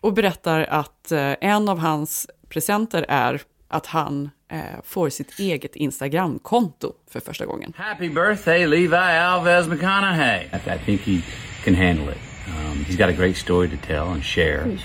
[0.00, 5.76] Och berättar att eh, en av hans presenter är att han eh, får sitt eget
[5.76, 7.72] Instagramkonto för första gången.
[7.76, 10.46] Happy birthday, Levi Alves McConaughey.
[10.52, 11.22] I, think he
[11.64, 12.18] can handle it.
[12.48, 14.78] Um, he's got a great story to tell and share.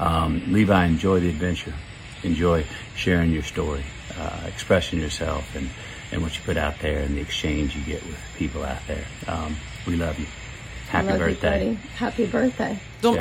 [0.00, 1.74] Um, Levi, enjoy the adventure.
[2.22, 3.82] Enjoy sharing your story,
[4.20, 5.66] uh, expressing yourself, and,
[6.12, 9.04] and what you put out there, and the exchange you get with people out there.
[9.28, 9.56] Um,
[9.86, 10.26] we love you.
[10.88, 11.64] Happy Love you, birthday.
[11.64, 11.76] buddy.
[11.94, 12.76] Happy birthday.
[13.00, 13.16] De,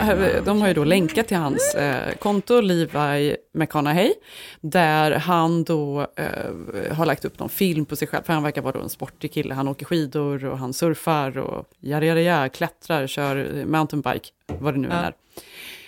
[0.46, 4.14] de har ju då länkat till hans eh, konto, Levi McConaughey,
[4.62, 8.62] där han då eh, har lagt upp någon film på sig själv, för han verkar
[8.62, 9.54] vara då en sportig kille.
[9.54, 14.94] Han åker skidor och han surfar och jada, klättrar, kör mountainbike, vad det nu än
[14.94, 15.00] Ja.
[15.04, 15.14] är.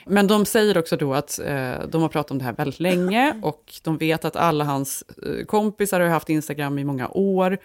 [0.06, 3.40] Men de säger också då att eh, de har pratat om det här väldigt länge
[3.42, 7.58] och de vet att alla hans eh, kompisar har haft Instagram i många år.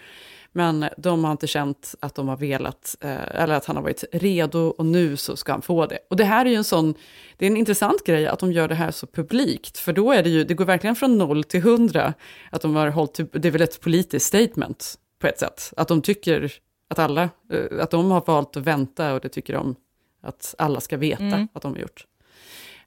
[0.52, 4.04] Men de har inte känt att de har velat, eh, eller att han har varit
[4.12, 5.98] redo och nu så ska han få det.
[6.10, 6.94] Och det här är ju en sån,
[7.36, 10.22] det är en intressant grej att de gör det här så publikt, för då är
[10.22, 12.14] det ju, det går verkligen från noll till hundra,
[12.50, 16.02] att de har hållit, det är väl ett politiskt statement på ett sätt, att de
[16.02, 16.52] tycker
[16.88, 17.22] att alla,
[17.52, 19.74] eh, att de har valt att vänta och det tycker de
[20.22, 21.48] att alla ska veta Mm.
[21.52, 22.06] att de har gjort.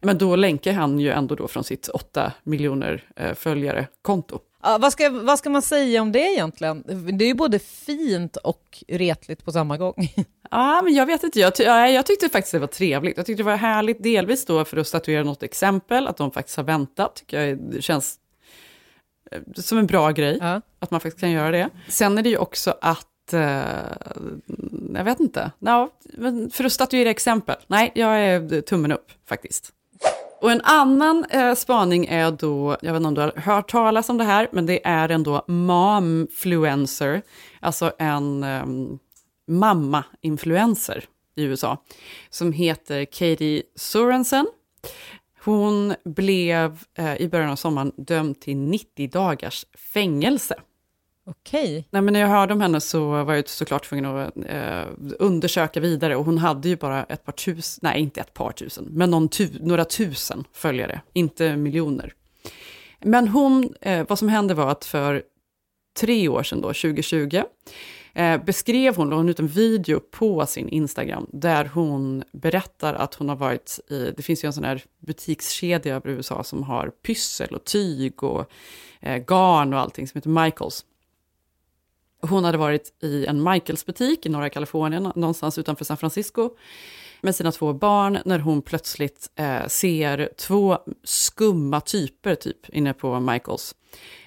[0.01, 4.39] Men då länkar han ju ändå då från sitt 8 miljoner eh, följare-konto.
[4.63, 6.83] Ja, vad, ska, vad ska man säga om det egentligen?
[7.17, 10.13] Det är ju både fint och retligt på samma gång.
[10.51, 11.39] Ja, men jag vet inte.
[11.39, 13.17] Jag, ty- ja, jag tyckte faktiskt det var trevligt.
[13.17, 16.57] Jag tyckte det var härligt, delvis då för att statuera något exempel, att de faktiskt
[16.57, 18.15] har väntat, tycker jag det känns
[19.31, 20.61] eh, som en bra grej, Ja.
[20.79, 21.69] att man faktiskt kan göra det.
[21.87, 23.63] Sen är det ju också att, eh,
[24.95, 25.51] jag vet inte,
[26.17, 29.69] men för att statuera exempel, nej, jag är tummen upp faktiskt.
[30.41, 34.09] Och en annan eh, spaning är då, jag vet inte om du har hört talas
[34.09, 37.21] om det här, men det är en då momfluencer,
[37.59, 38.99] alltså en um,
[39.47, 41.03] mamma-influencer
[41.35, 41.83] i USA
[42.29, 44.47] som heter Katie Sorensen.
[45.43, 50.55] Hon blev eh, i början av sommaren dömd till 90 dagars fängelse.
[51.29, 51.87] Okej.
[51.89, 54.83] Nej, men när jag hörde om henne så var jag såklart tvungen att eh,
[55.19, 58.87] undersöka vidare och hon hade ju bara ett par tusen, nej inte ett par tusen,
[58.89, 62.13] men någon tu, några tusen följare, inte miljoner.
[62.99, 65.23] Men hon, eh, vad som hände var att för
[65.99, 67.43] tre år sedan, då, 2020,
[68.13, 73.13] eh, beskrev hon, la hon ut en video på sin Instagram, där hon berättar att
[73.13, 76.89] hon har varit i, det finns ju en sån här butikskedja över USA som har
[76.89, 78.51] pyssel och tyg och
[78.99, 80.85] eh, garn och allting som heter Michaels.
[82.21, 86.49] Hon hade varit i en Michaels butik i norra Kalifornien, någonstans utanför San Francisco,
[87.21, 93.19] med sina två barn, när hon plötsligt eh, ser två skumma typer typ inne på
[93.19, 93.75] Michaels,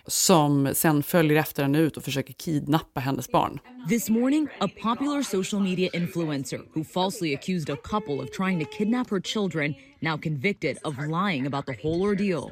[0.07, 3.59] som sen följer efter henne ut och försöker kidnappa hennes barn.
[3.89, 8.71] This morning, a popular social media influencer who falsely accused a couple of trying to
[8.79, 12.51] kidnap her children, now convicted of lying about the whole ordeal.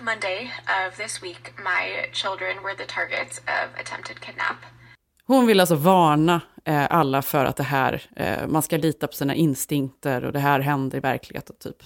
[0.00, 0.50] Monday
[0.88, 4.56] of this week, my children were the targets of attempted kidnap.
[5.26, 9.12] Hon vill alltså varna eh, alla för att det här, eh, man ska lita på
[9.12, 11.76] sina instinkter och det här händer i verkligheten typ.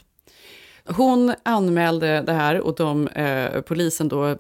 [0.85, 4.37] Hon anmälde det här och de, eh, polisen då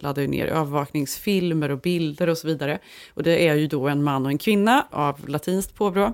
[0.00, 2.78] laddade ner övervakningsfilmer och bilder och så vidare.
[3.14, 6.12] Och det är ju då en man och en kvinna av latinskt påbrå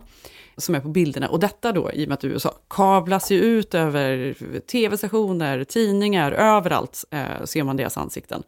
[0.61, 1.29] som är på bilderna.
[1.29, 7.05] Och detta då, i och med att USA kablas ju ut över tv-stationer, tidningar, överallt
[7.11, 8.43] eh, ser man deras ansikten.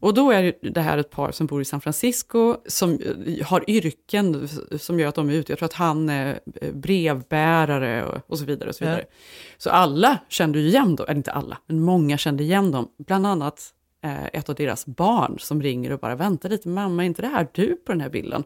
[0.00, 3.70] Och då är det här ett par som bor i San Francisco, som eh, har
[3.70, 5.52] yrken som gör att de är ute.
[5.52, 8.68] Jag tror att han är eh, brevbärare och, och så vidare.
[8.68, 9.04] Och så, vidare.
[9.08, 9.16] Ja.
[9.58, 12.88] så alla kände ju igen dem, eller inte alla, men många kände igen dem.
[12.98, 17.06] Bland annat eh, ett av deras barn som ringer och bara vänta lite, mamma, är
[17.06, 18.44] inte det här du på den här bilden?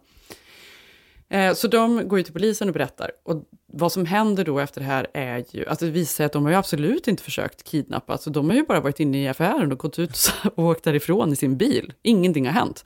[1.35, 3.11] Eh, så de går ju till polisen och berättar.
[3.23, 6.33] Och vad som händer då efter det här är ju att det visar sig att
[6.33, 8.12] de har ju absolut inte försökt kidnappa.
[8.12, 11.33] Alltså de har ju bara varit inne i affären och gått ut och åkt därifrån
[11.33, 11.92] i sin bil.
[12.03, 12.85] Ingenting har hänt.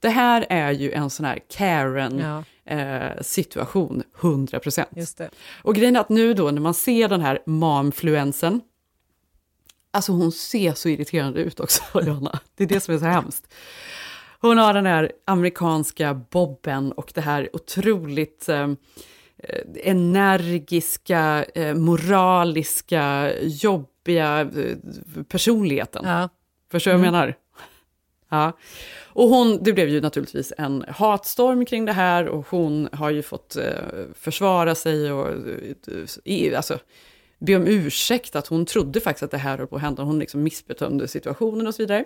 [0.00, 2.18] Det här är ju en sån här Karen...
[2.18, 2.44] Ja.
[2.74, 5.20] Eh, situation, 100 procent.
[5.62, 8.60] Och grejen är att nu då när man ser den här momfluensen,
[9.90, 12.38] alltså hon ser så irriterande ut också, Johanna.
[12.54, 13.48] Det är det som är så hemskt.
[14.40, 18.68] Hon har den här amerikanska bobben och det här otroligt eh,
[19.84, 24.76] energiska, eh, moraliska, jobbiga eh,
[25.28, 26.04] personligheten.
[26.04, 26.28] Ja.
[26.70, 27.20] Förstår du vad jag mm.
[27.20, 27.34] menar?
[28.28, 28.52] Ja.
[29.06, 33.22] Och hon, det blev ju naturligtvis en hatstorm kring det här och hon har ju
[33.22, 33.72] fått eh,
[34.14, 35.28] försvara sig och
[36.24, 36.78] eh, alltså,
[37.38, 40.02] be om ursäkt, att hon trodde faktiskt att det här höll på att hända.
[40.02, 42.04] Hon liksom missbedömde situationen och så vidare.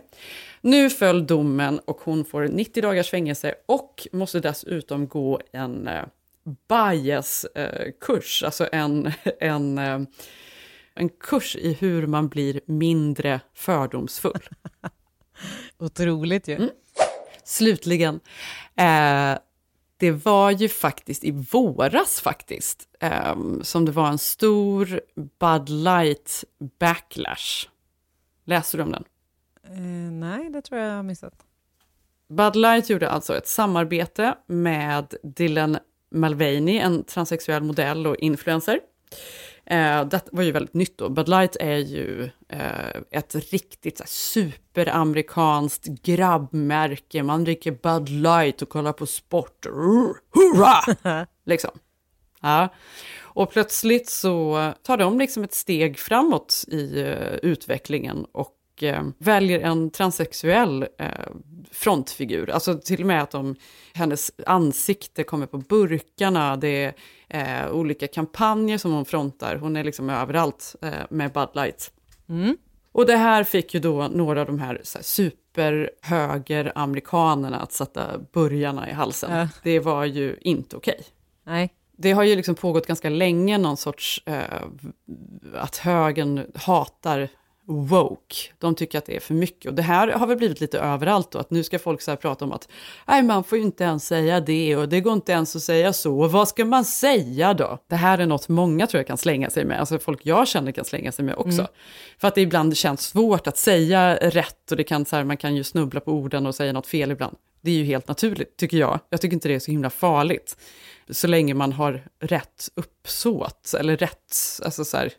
[0.60, 6.04] Nu föll domen och hon får 90 dagars fängelse och måste dessutom gå en eh,
[6.68, 10.00] bias-kurs, eh, alltså en, en, eh,
[10.94, 14.48] en kurs i hur man blir mindre fördomsfull.
[15.78, 16.54] Otroligt ju.
[16.54, 16.70] Mm.
[17.44, 18.20] Slutligen,
[18.76, 19.38] eh,
[20.02, 22.88] det var ju faktiskt i våras faktiskt,
[23.34, 26.44] um, som det var en stor Bud Light
[26.78, 27.68] backlash.
[28.44, 29.04] Läste du om den?
[29.70, 31.34] Uh, nej, det tror jag har missat.
[32.28, 35.78] Bud Light gjorde alltså ett samarbete med Dylan
[36.10, 38.80] Mulvaney, en transsexuell modell och influencer.
[39.66, 41.08] Eh, det var ju väldigt nytt då.
[41.08, 47.22] Bud Light är ju eh, ett riktigt så här, superamerikanskt grabbmärke.
[47.22, 49.66] Man dricker Bud Light och kollar på sport.
[50.34, 51.26] Hurra!
[51.46, 51.70] liksom.
[52.40, 52.68] Ja.
[53.20, 58.52] Och plötsligt så tar de liksom ett steg framåt i uh, utvecklingen och
[58.84, 61.08] uh, väljer en transsexuell uh,
[61.70, 62.50] frontfigur.
[62.50, 63.56] Alltså till och med att de,
[63.92, 66.56] hennes ansikte kommer på burkarna.
[66.56, 66.94] Det
[67.28, 69.56] är olika kampanjer som hon frontar.
[69.56, 70.76] Hon är liksom överallt
[71.10, 71.92] med Bud Light.
[72.28, 72.56] Mm.
[72.92, 78.18] Och det här fick ju då några av de här, så här superhögeramerikanerna att sätta
[78.32, 79.36] burgarna i halsen.
[79.36, 79.48] Ja.
[79.62, 80.94] Det var ju inte okej.
[80.98, 81.06] Okay.
[81.44, 81.70] Nej.
[81.96, 84.62] Det har ju liksom pågått ganska länge, någon sorts eh,
[85.54, 87.28] att högern hatar
[87.66, 88.36] woke.
[88.58, 89.68] De tycker att det är för mycket.
[89.68, 92.44] Och det här har väl blivit lite överallt då, att nu ska folk så prata
[92.44, 92.68] om att
[93.06, 95.92] nej, man får ju inte ens säga det och det går inte ens att säga
[95.92, 96.28] så.
[96.28, 97.78] vad ska man säga då?
[97.88, 100.72] Det här är något många tror jag kan slänga sig med, alltså folk jag känner
[100.72, 101.60] kan slänga sig med också.
[101.60, 101.66] Mm.
[102.18, 105.36] För att det ibland känns svårt att säga rätt och det kan, så här, man
[105.36, 107.36] kan ju snubbla på orden och säga något fel ibland.
[107.60, 109.00] Det är ju helt naturligt, tycker jag.
[109.10, 110.56] Jag tycker inte det är så himla farligt.
[111.10, 115.12] Så länge man har rätt uppsåt, eller rätt, alltså så här,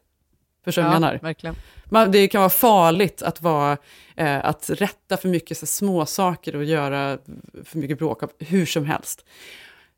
[0.64, 1.20] Förstår ja, menar?
[1.22, 1.56] Verkligen.
[1.86, 3.78] Man, det kan vara farligt att, vara,
[4.16, 7.18] eh, att rätta för mycket så små saker och göra
[7.64, 9.26] för mycket bråk av hur som helst.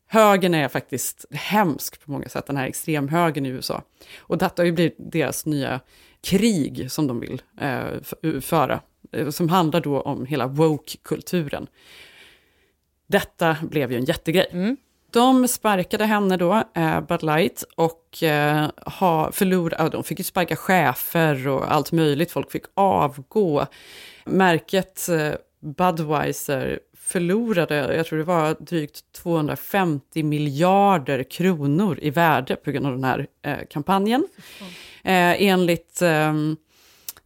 [0.08, 3.82] högern är faktiskt hemsk på många sätt, den här extremhögern i USA.
[4.18, 5.80] Och detta har ju blivit deras nya
[6.22, 8.80] krig som de vill eh, föra,
[9.12, 11.66] eh, som handlar då om hela woke-kulturen.
[13.06, 14.48] Detta blev ju en jättegrej.
[14.52, 14.76] Mm.
[15.16, 20.56] De sparkade henne då, eh, Bud Light, och eh, ha, förlorade, de fick ju sparka
[20.56, 23.66] chefer och allt möjligt, folk fick avgå.
[24.24, 25.32] Märket eh,
[25.76, 32.92] Budweiser förlorade, jag tror det var drygt 250 miljarder kronor i värde på grund av
[32.92, 34.26] den här eh, kampanjen.
[35.04, 36.32] Eh, enligt eh,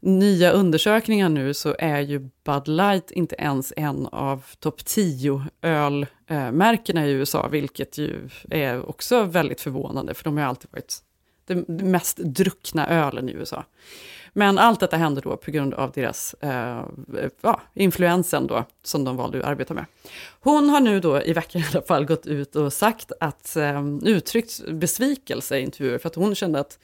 [0.01, 7.07] nya undersökningar nu så är ju Bud Light inte ens en av topp 10 ölmärkena
[7.07, 11.03] i USA, vilket ju är också väldigt förvånande, för de har alltid varit
[11.47, 13.65] den mest druckna ölen i USA.
[14.33, 16.85] Men allt detta hände då på grund av deras eh,
[17.41, 19.85] ja, influensen då, som de valde att arbeta med.
[20.41, 23.87] Hon har nu då i veckan i alla fall gått ut och sagt att, eh,
[24.03, 26.79] uttryckt besvikelse i intervjuer, för att hon kände att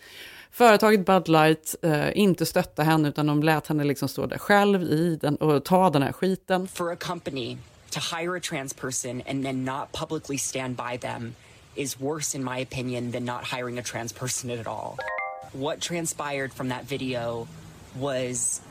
[0.56, 4.82] företaget Bud Light eh, inte stöttade henne, utan de lät henne liksom stå där själv
[4.82, 6.68] i den, och ta den här skiten.
[6.68, 7.56] For a company
[7.90, 11.34] to hire a trans person and then not publicly stand by them
[11.74, 14.96] is worse in my opinion than not hiring a trans person at all.
[15.52, 17.46] What transpired from that video
[18.00, 18.62] was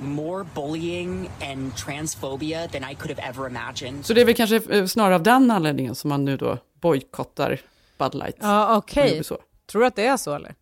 [0.00, 4.06] more bullying and transphobia than I could have ever imagined.
[4.06, 7.60] Så det är väl kanske eh, snarare av den anledningen som man nu då bojkottar
[7.98, 8.36] Bud Light.
[8.40, 9.20] Ja, okej.
[9.20, 9.38] Okay.
[9.66, 10.54] Tror du att det är så eller?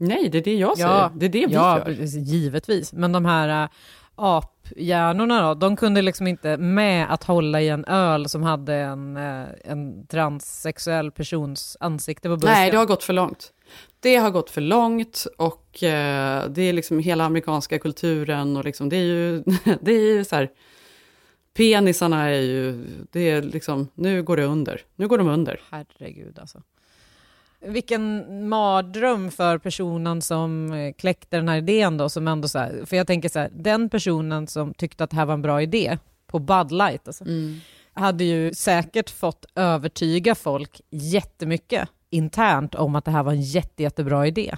[0.00, 0.90] Nej, det är det jag säger.
[0.90, 1.90] Ja, det är det vi ja, gör.
[2.18, 2.92] givetvis.
[2.92, 3.70] Men de här äh,
[4.14, 9.16] aphjärnorna då, de kunde liksom inte med att hålla i en öl som hade en,
[9.16, 12.54] äh, en transsexuell persons ansikte på burken.
[12.54, 13.52] Nej, det har gått för långt.
[14.00, 18.88] Det har gått för långt och eh, det är liksom hela amerikanska kulturen och liksom
[18.88, 19.42] det är ju,
[19.80, 20.50] det är ju så här,
[21.54, 25.60] penisarna är ju, det är liksom, nu går det under, nu går de under.
[25.70, 26.62] Herregud alltså.
[27.60, 32.82] Vilken mardröm för personen som eh, kläckte den här idén då, som ändå så här,
[32.86, 35.62] för jag tänker så här, den personen som tyckte att det här var en bra
[35.62, 37.60] idé på Bud Light, alltså, mm.
[37.92, 43.82] hade ju säkert fått övertyga folk jättemycket internt om att det här var en jätte,
[43.82, 44.56] jättebra idé.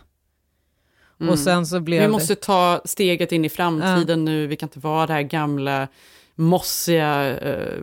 [1.20, 1.32] Mm.
[1.32, 2.12] Och sen så blev Vi det...
[2.12, 4.16] måste ta steget in i framtiden ja.
[4.16, 5.88] nu, vi kan inte vara det här gamla
[6.34, 7.78] mossiga eh,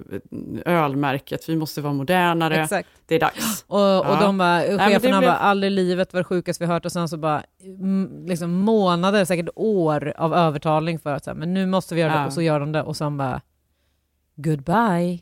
[0.66, 2.90] ölmärket, vi måste vara modernare, Exakt.
[3.06, 3.64] det är dags.
[3.68, 4.18] Och, och Ja.
[4.22, 6.92] de bara, cheferna det blev- bara, aldrig i livet var det sjukaste vi hört och
[6.92, 11.54] sen så bara mm, liksom månader, säkert år av övertalning för att så här, men
[11.54, 12.26] nu måste vi göra det Ja.
[12.26, 13.42] och så gör de det och sen bara
[14.36, 15.20] goodbye.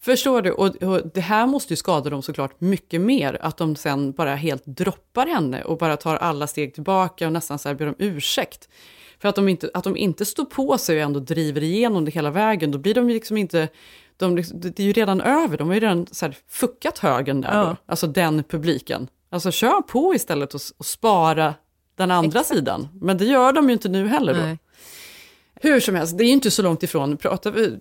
[0.00, 0.50] Förstår du?
[0.50, 4.34] Och, och det här måste ju skada dem såklart mycket mer, att de sen bara
[4.34, 7.94] helt droppar henne och bara tar alla steg tillbaka och nästan så här ber om
[7.98, 8.68] ursäkt.
[9.20, 12.10] För att de inte, att de inte står på sig och ändå driver igenom det
[12.10, 13.68] hela vägen, då blir de ju liksom inte...
[14.16, 17.40] De, liksom- det är ju redan över, de har ju redan så här fuckat högen
[17.40, 17.64] där Ja.
[17.64, 19.08] då, alltså den publiken.
[19.30, 21.54] Alltså kör på istället och, och spara
[21.96, 22.88] den andra sidan.
[23.00, 24.56] Men det gör de ju inte nu heller då.
[25.60, 27.18] Hur som helst, det är ju inte så långt ifrån.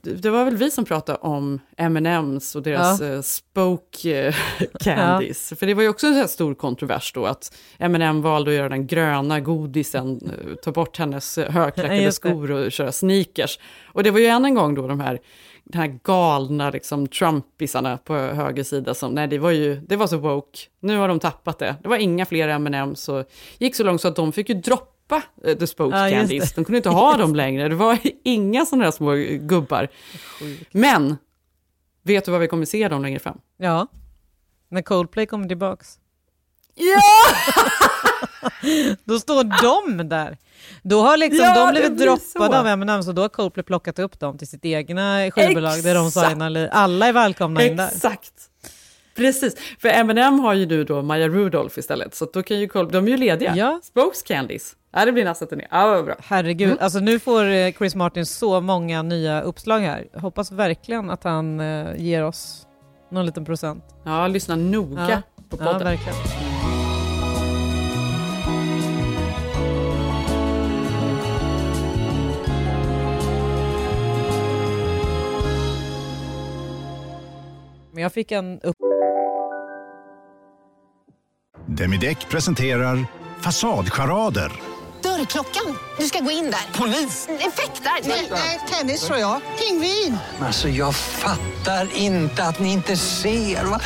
[0.02, 3.08] Det var väl vi som pratade om M&M's och deras Ja.
[3.08, 4.36] eh, spoke eh,
[4.80, 5.54] candies.
[5.60, 8.70] För det var ju också en sån stor kontrovers då att M&M valde att göra
[8.70, 12.12] den gröna godisen, eh, ta bort hennes Ja, högklackade det.
[12.12, 13.60] skor och köra sneakers.
[13.86, 15.20] Och det var ju än en gång då de här,
[15.64, 20.08] de här galna liksom, Trumpisarna på höger sida som, nej det var ju, det var
[20.08, 21.76] så woke, nu har de tappat det.
[21.84, 24.94] Det var inga fler M&M's och gick så långt så att de fick ju droppa
[25.44, 26.54] eh, the spoke Ja, candies.
[26.54, 29.14] De kunde inte ha dem längre, det var inga sådana där små
[29.48, 29.88] gubbar.
[30.72, 31.18] Men,
[32.04, 33.38] vet du vad vi kommer se dem längre fram?
[33.58, 33.88] Ja,
[34.70, 35.98] när Coldplay kommer tillbaks.
[36.76, 37.02] Ja!
[39.04, 39.44] Då står
[39.98, 40.38] de där.
[40.84, 42.60] Då har liksom Ja, de blivit droppade så.
[42.60, 46.12] av M&M så då har Coldplay plockat upp dem till sitt egna skivbolag där de
[46.12, 47.88] signar, alla är välkomna in där.
[47.88, 48.34] Exakt.
[49.18, 53.02] Precis, för M&M har ju nu då Maja Rudolph istället, så då kan ju Coldplay,
[53.02, 53.56] de är ju lediga.
[53.56, 53.80] Ja.
[53.84, 54.76] Spokes candies.
[54.94, 55.68] Ja, det blir nästa turné.
[55.72, 56.16] Ja, vad bra.
[56.24, 56.78] Herregud, Mm.
[56.82, 60.08] alltså nu får eh, Chris Martin så många nya uppslag här.
[60.14, 62.68] Jag hoppas verkligen att han eh, ger oss
[63.12, 63.84] någon liten procent.
[64.06, 65.22] Ja, lyssna noga Ja.
[65.50, 65.84] på Ja, podden.
[65.88, 66.57] verkligen.
[77.98, 78.76] Men jag fick en upp...
[81.68, 83.06] Demideck presenterar
[83.42, 84.52] Fasadcharader.
[85.04, 85.78] Dörrklockan.
[86.00, 86.80] Du ska gå in där.
[86.80, 87.28] Polis?
[87.30, 88.10] Effektar?
[88.32, 89.42] Nej, tennis tror jag.
[89.60, 90.18] Pingvin.
[90.40, 93.64] Alltså jag fattar inte att ni inte ser.
[93.64, 93.82] Va?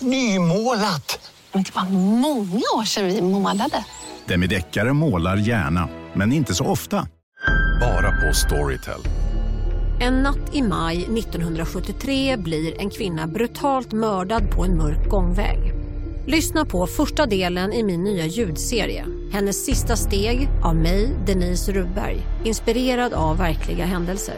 [0.00, 1.30] Nymålat!
[1.52, 3.84] Men det var många år sedan vi målade.
[4.26, 7.08] Demideckare målar gärna, men inte så ofta.
[7.80, 9.00] Bara på Storytel.
[10.00, 15.72] En natt i maj 1973 blir en kvinna brutalt mördad på en mörk gångväg.
[16.26, 19.06] Lyssna på första delen i min nya ljudserie.
[19.32, 22.22] Hennes sista steg av mig, Denise Rubberg.
[22.44, 24.34] Inspirerad av verkliga händelser.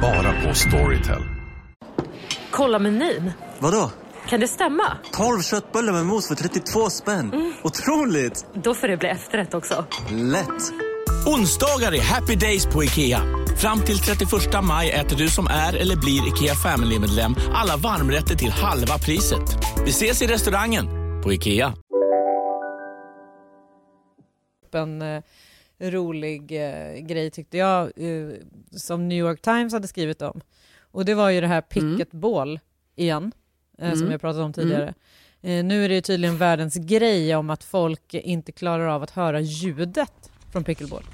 [0.00, 1.22] Bara på Storytel.
[2.50, 3.32] Kolla menyn.
[3.58, 3.90] Vadå?
[4.28, 4.84] Kan det stämma?
[5.12, 7.54] 12 köttbullar med mos för 32 spänn.
[7.62, 8.46] Otroligt!
[8.54, 9.84] Då får det bli efterrätt också.
[10.10, 10.72] Lätt!
[11.26, 13.41] Onsdagar är happy days på IKEA.
[13.56, 14.30] Fram till 31
[14.62, 19.58] maj äter du som är eller blir IKEA Family-medlem alla varmrätter till halva priset.
[19.84, 20.86] Vi ses i restaurangen
[21.22, 21.74] på IKEA.
[24.74, 25.22] En eh,
[25.80, 28.28] rolig eh, grej tyckte jag, eh,
[28.76, 30.40] som New York Times hade skrivit om.
[30.80, 32.60] Och det var ju det här picketball
[32.96, 33.32] igen,
[33.78, 34.10] eh, som Mm.
[34.12, 34.94] jag pratat om tidigare.
[35.42, 39.10] Eh, nu är det ju tydligen världens grej om att folk inte klarar av att
[39.10, 41.04] höra ljudet från pickleball.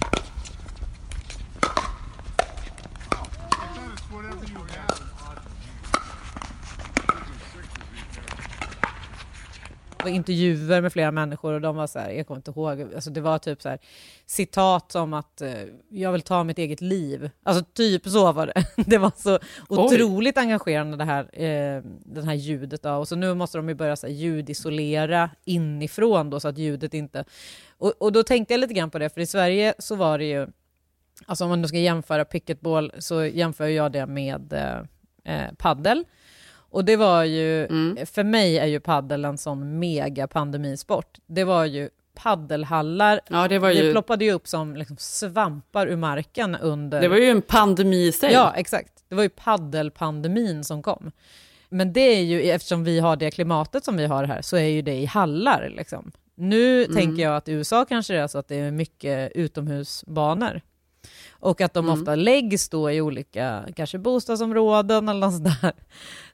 [10.07, 13.21] Intervjuer med flera människor och de var så här, jag kommer inte ihåg, alltså det
[13.21, 13.79] var typ så här
[14.27, 15.53] citat som att eh,
[15.89, 17.31] jag vill ta mitt eget liv.
[17.43, 18.65] Alltså typ så var det.
[18.87, 19.39] Det var så
[19.69, 22.83] otroligt engagerande det här, eh, den här ljudet.
[22.83, 22.91] Då.
[22.91, 26.95] Och så nu måste de ju börja så här, ljudisolera inifrån då så att ljudet
[26.95, 27.25] inte...
[27.79, 30.25] Och, och då tänkte jag lite grann på det, för i Sverige så var det
[30.25, 30.47] ju,
[31.27, 34.79] alltså om man nu ska jämföra picketball så jämför jag det med eh,
[35.35, 36.05] eh, paddel.
[36.71, 37.67] Och det var ju,
[38.07, 41.19] för mig är ju paddel en sån mega pandemisport.
[41.27, 45.97] Det var ju paddelhallar, Ja, det var ju- ploppade ju upp som liksom svampar ur
[45.97, 47.01] marken under...
[47.01, 48.33] Det var ju en pandemi i sig.
[48.33, 48.93] Ja, exakt.
[49.09, 51.13] Det var ju paddelpandemin som kom.
[51.69, 54.63] Men det är ju, eftersom vi har det klimatet som vi har här, så är
[54.69, 55.73] ju det i hallar.
[55.77, 56.13] Liksom.
[56.35, 56.97] Nu Mm.
[56.97, 60.61] tänker jag att i USA kanske det är så att det är mycket utomhusbanor.
[61.41, 62.01] Och att de Mm.
[62.01, 65.73] ofta läggs då i olika, kanske bostadsområden eller något sånt där.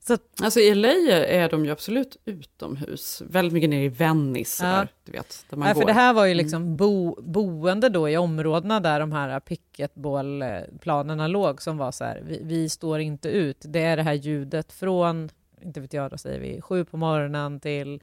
[0.00, 0.88] Så Alltså i LA
[1.26, 3.22] är de ju absolut utomhus.
[3.26, 4.70] Väldigt mycket nere i Venice, Ja.
[4.70, 5.80] där, du vet, där man Nej, går.
[5.80, 6.44] för det här var ju Mm.
[6.44, 12.22] liksom bo, boende då i områdena där de här picketbollplanerna låg som var så här,
[12.26, 13.56] vi, vi står inte ut.
[13.68, 15.30] Det är det här ljudet från,
[15.62, 18.00] inte vet jag, då säger vi sju på morgonen till,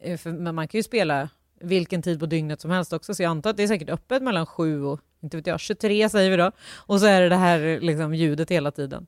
[0.00, 1.28] eh, för, men man kan ju spela
[1.60, 4.22] vilken tid på dygnet som helst också, så jag antar att det är säkert öppet
[4.22, 6.52] mellan sju och inte vet jag, 23 säger vi då.
[6.76, 9.06] Och så är det det här liksom, ljudet hela tiden.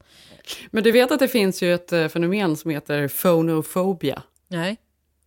[0.70, 4.22] Men du vet att det finns ju ett eh, fenomen som heter phonofobia.
[4.48, 4.76] Nej.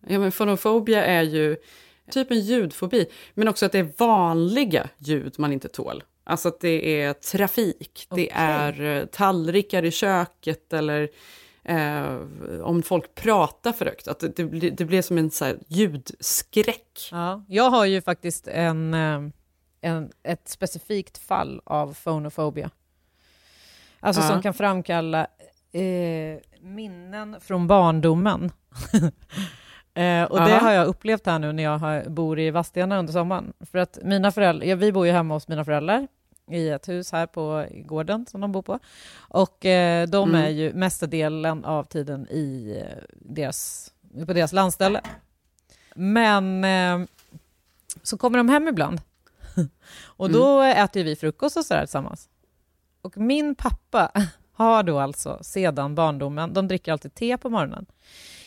[0.06, 1.56] Ja, men phonofobia är ju
[2.10, 6.02] typ en ljudfobi, men också att det är vanliga ljud man inte tål.
[6.24, 8.30] Alltså att det är trafik, det Okej.
[8.32, 11.08] är eh, tallrikar i köket eller
[11.64, 12.16] eh,
[12.62, 14.08] om folk pratar för högt.
[14.08, 17.08] Att det, det, blir, det blir som en så ljudskräck.
[17.10, 19.20] Ja, jag har ju faktiskt en, eh,
[19.88, 22.70] en, ett specifikt fall av phonofobia.
[24.00, 24.28] Alltså Ja.
[24.28, 25.26] som kan framkalla
[25.72, 28.52] eh, minnen från barndomen.
[29.94, 30.58] eh, och det Aha.
[30.66, 33.52] har jag upplevt här nu när jag har, bor i Vadstena under sommaren.
[33.60, 36.08] För att mina föräldrar, ja, vi bor ju hemma hos mina föräldrar
[36.50, 38.78] i ett hus här på gården som de bor på.
[39.18, 40.44] Och eh, de Mm.
[40.44, 43.90] är ju mestadelen av tiden i eh, deras,
[44.26, 45.00] på deras landställe.
[45.94, 47.08] Men eh,
[48.02, 49.00] så kommer de hem ibland.
[50.04, 52.28] och då äter vi frukost och sådär tillsammans.
[53.02, 54.12] Och min pappa
[54.52, 57.86] har då alltså sedan barndomen, de dricker alltid te på morgonen.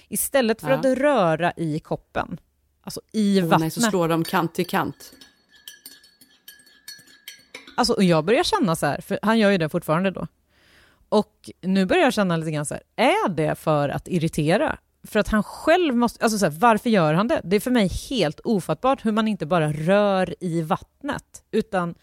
[0.07, 0.75] Istället för Ja.
[0.77, 2.37] att röra i koppen,
[2.81, 3.59] alltså i Åh, vattnet.
[3.59, 5.13] nej, så slår de kant till kant.
[7.77, 10.27] Alltså, och jag börjar känna så här, för han gör ju det fortfarande då.
[11.09, 14.77] Och nu börjar jag känna lite grann så här, är det för att irritera?
[15.03, 16.23] för att han själv måste...
[16.23, 17.41] Alltså så här, varför gör han det?
[17.43, 21.95] Det är för mig helt ofattbart hur man inte bara rör i vattnet, utan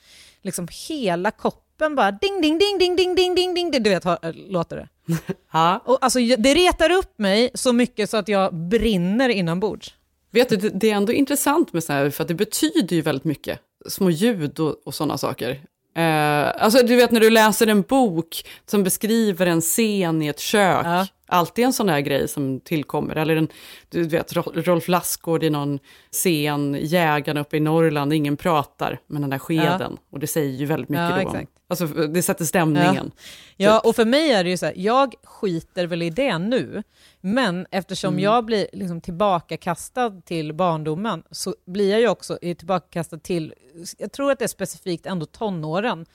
[0.42, 3.82] liksom hela koppen bara ding, ding, ding, ding, ding, ding, ding, ding.
[3.82, 4.88] Du vet, äh, låter det?
[5.52, 5.82] Ja.
[5.84, 9.94] Och alltså, det retar upp mig så mycket så att jag brinner inombords.
[10.30, 13.60] Vet du, det är ändå intressant med sådana här, för det betyder ju väldigt mycket.
[13.88, 15.60] Små ljud och, och sådana saker.
[15.96, 20.40] Eh, alltså du vet när du läser en bok som beskriver en scen i ett
[20.40, 20.86] kök.
[20.86, 21.06] Ja.
[21.28, 23.16] Alltid en sån här grej som tillkommer.
[23.16, 23.48] Eller en,
[23.88, 25.78] du vet Ro- Rolf Lassgård i någon
[26.10, 29.96] scen, jägarna uppe i Norrland, ingen pratar med den där skeden.
[30.10, 31.20] Och det säger ju väldigt mycket Ja, då.
[31.28, 31.50] exakt.
[31.70, 33.10] Alltså det sätter stämningen.
[33.56, 36.82] Ja, och för mig är det ju så här, jag skiter väl i det nu,
[37.20, 38.24] men eftersom Mm.
[38.24, 43.54] jag blir liksom tillbakakastad till barndomen så blir jag ju också tillbakakastad till,
[43.98, 46.06] jag tror att det är specifikt ändå tonåren,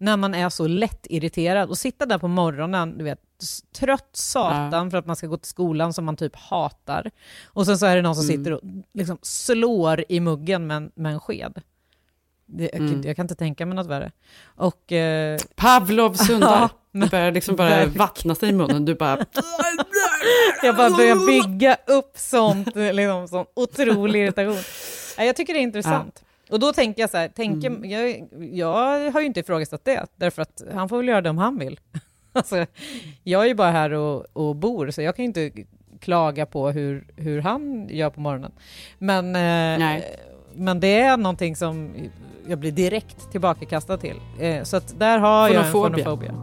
[0.00, 3.18] när man är så lätt irriterad och sitta där på morgonen, du vet,
[3.78, 7.10] trött satan för att man ska gå till skolan som man typ hatar.
[7.46, 8.36] Och sen så är det någon som Mm.
[8.38, 8.60] sitter och
[8.94, 11.62] liksom slår i muggen med en, med en sked.
[12.46, 13.02] Det, jag, Mm.
[13.04, 14.12] jag kan inte tänka mig något värre.
[14.44, 16.68] Och, eh, Pavlovs hundar.
[16.92, 18.84] Ja, börjar liksom bara vattna sig i munnen.
[18.84, 19.18] Du bara...
[20.62, 24.56] jag bara börjar bygga upp sånt, liksom, sån otrolig irritation.
[25.18, 26.24] Jag tycker det är intressant.
[26.50, 27.90] Och då tänker jag så här, tänker, Mm.
[27.90, 31.38] jag, jag har ju inte ifrågasatt det, därför att han får väl göra det om
[31.38, 31.80] han vill.
[32.32, 32.66] Alltså,
[33.24, 35.50] jag är ju bara här och, och bor, så jag kan ju inte
[36.00, 38.52] klaga på hur, hur han gör på morgonen.
[38.98, 40.02] Men, eh,
[40.54, 41.90] men det är någonting som
[42.48, 44.16] jag blir direkt tillbakakastad till.
[44.40, 46.34] Eh, så att där har jag en Fonofobia.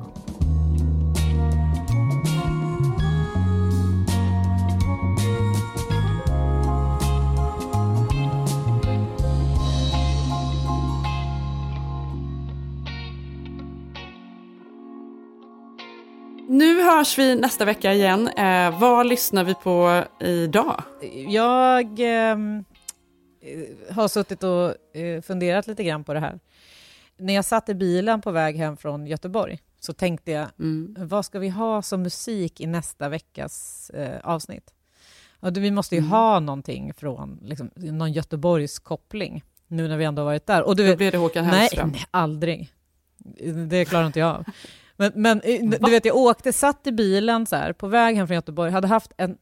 [16.57, 18.27] Nu hörs vi nästa vecka igen.
[18.27, 20.83] Eh, vad lyssnar vi på idag?
[21.27, 22.63] Jag ehm,
[23.41, 26.39] eh, har suttit och eh, funderat lite grann på det här.
[27.17, 30.47] När jag satt i bilen på väg hem från Göteborg så tänkte jag,
[30.97, 34.73] vad ska vi ha som musik i nästa veckas eh, avsnitt?
[35.39, 36.11] Det- vi måste ju Mm.
[36.11, 40.63] ha någonting från liksom, någon Göteborgs koppling nu när vi ändå har varit där.
[40.63, 41.89] Och du Då blir det Håkan nej, Hellström.
[41.89, 42.69] nej, aldrig.
[43.69, 44.45] Det klarar inte jag av.
[44.97, 48.27] Men, men eh, du vet, jag åkte, satt i bilen så här, på väg hem
[48.27, 49.37] från Göteborg, hade haft en,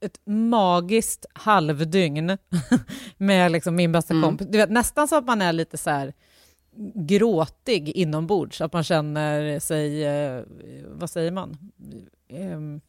[0.00, 2.38] ett magiskt halvdygn
[3.16, 4.28] med liksom min bästa Mm.
[4.28, 4.46] kompis.
[4.50, 6.12] Du vet, nästan så att man är lite så här
[6.94, 10.42] gråtig inombords, att man känner sig, eh,
[10.86, 11.56] vad säger man?
[12.28, 12.80] Men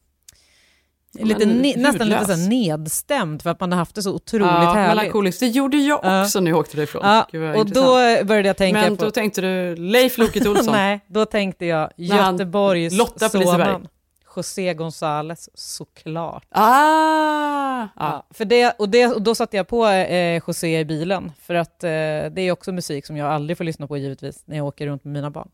[1.14, 4.72] lite ne- nästan lite så nedstämd för att man har haft det så otroligt ja,
[4.72, 4.96] härligt.
[4.96, 5.40] Melankoliskt.
[5.40, 6.22] Det gjorde jag Ja.
[6.22, 7.02] också när jag åkte därifrån.
[7.04, 7.74] Ja, vad och intressant.
[8.20, 9.04] då började jag tänka Men på...
[9.04, 10.72] då tänkte du Leif Loket Olsson.
[10.72, 13.28] Nej, då tänkte jag Göteborgs Lotta.
[13.28, 13.88] Sonen.
[14.36, 16.46] José González, såklart.
[16.50, 17.88] Ah!
[17.96, 21.54] Ja, för det, och, det, och då satte jag på eh, José i bilen, för
[21.54, 24.66] att eh, det är också musik som jag aldrig får lyssna på givetvis när jag
[24.66, 25.48] åker runt med mina barn.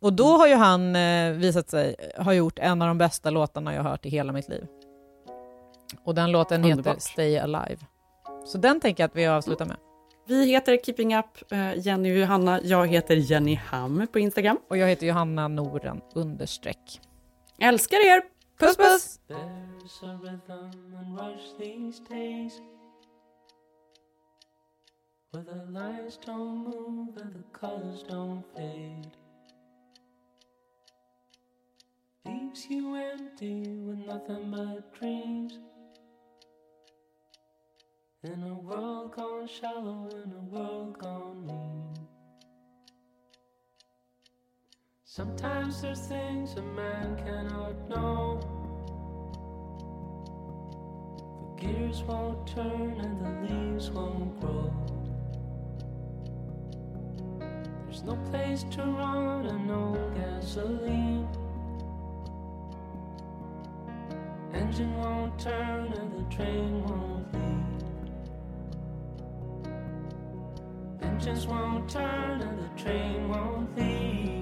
[0.00, 3.74] Och då har ju han eh, visat sig ha gjort en av de bästa låtarna
[3.74, 4.66] jag har hört i hela mitt liv.
[6.04, 7.00] Och den låten heter Underbart.
[7.02, 7.76] Stay Alive.
[8.44, 9.76] Så den tänker jag att vi avslutar med.
[10.26, 12.60] Vi heter Keeping Up, eh, Jenny och Johanna.
[12.62, 14.58] Jag heter Jenny Ham på Instagram.
[14.68, 17.00] Och jag heter Johanna Noren understreck.
[17.58, 18.22] Älskar er!
[18.58, 19.20] Puss puss!
[19.28, 22.60] There's a rhythm and rush these days
[25.32, 29.10] Where the lines don't move and the colors don't fade
[32.24, 35.58] Leaves you empty with nothing but dreams
[38.24, 41.92] In a world gone shallow, in a world gone mean
[45.02, 48.38] Sometimes there's things a man cannot know
[51.58, 54.72] The gears won't turn and the leaves won't grow.
[57.86, 61.26] There's no place to run and no gasoline.
[64.54, 67.71] Engine won't turn and the train won't leave.
[71.24, 74.41] Engines won't turn and the train won't leave.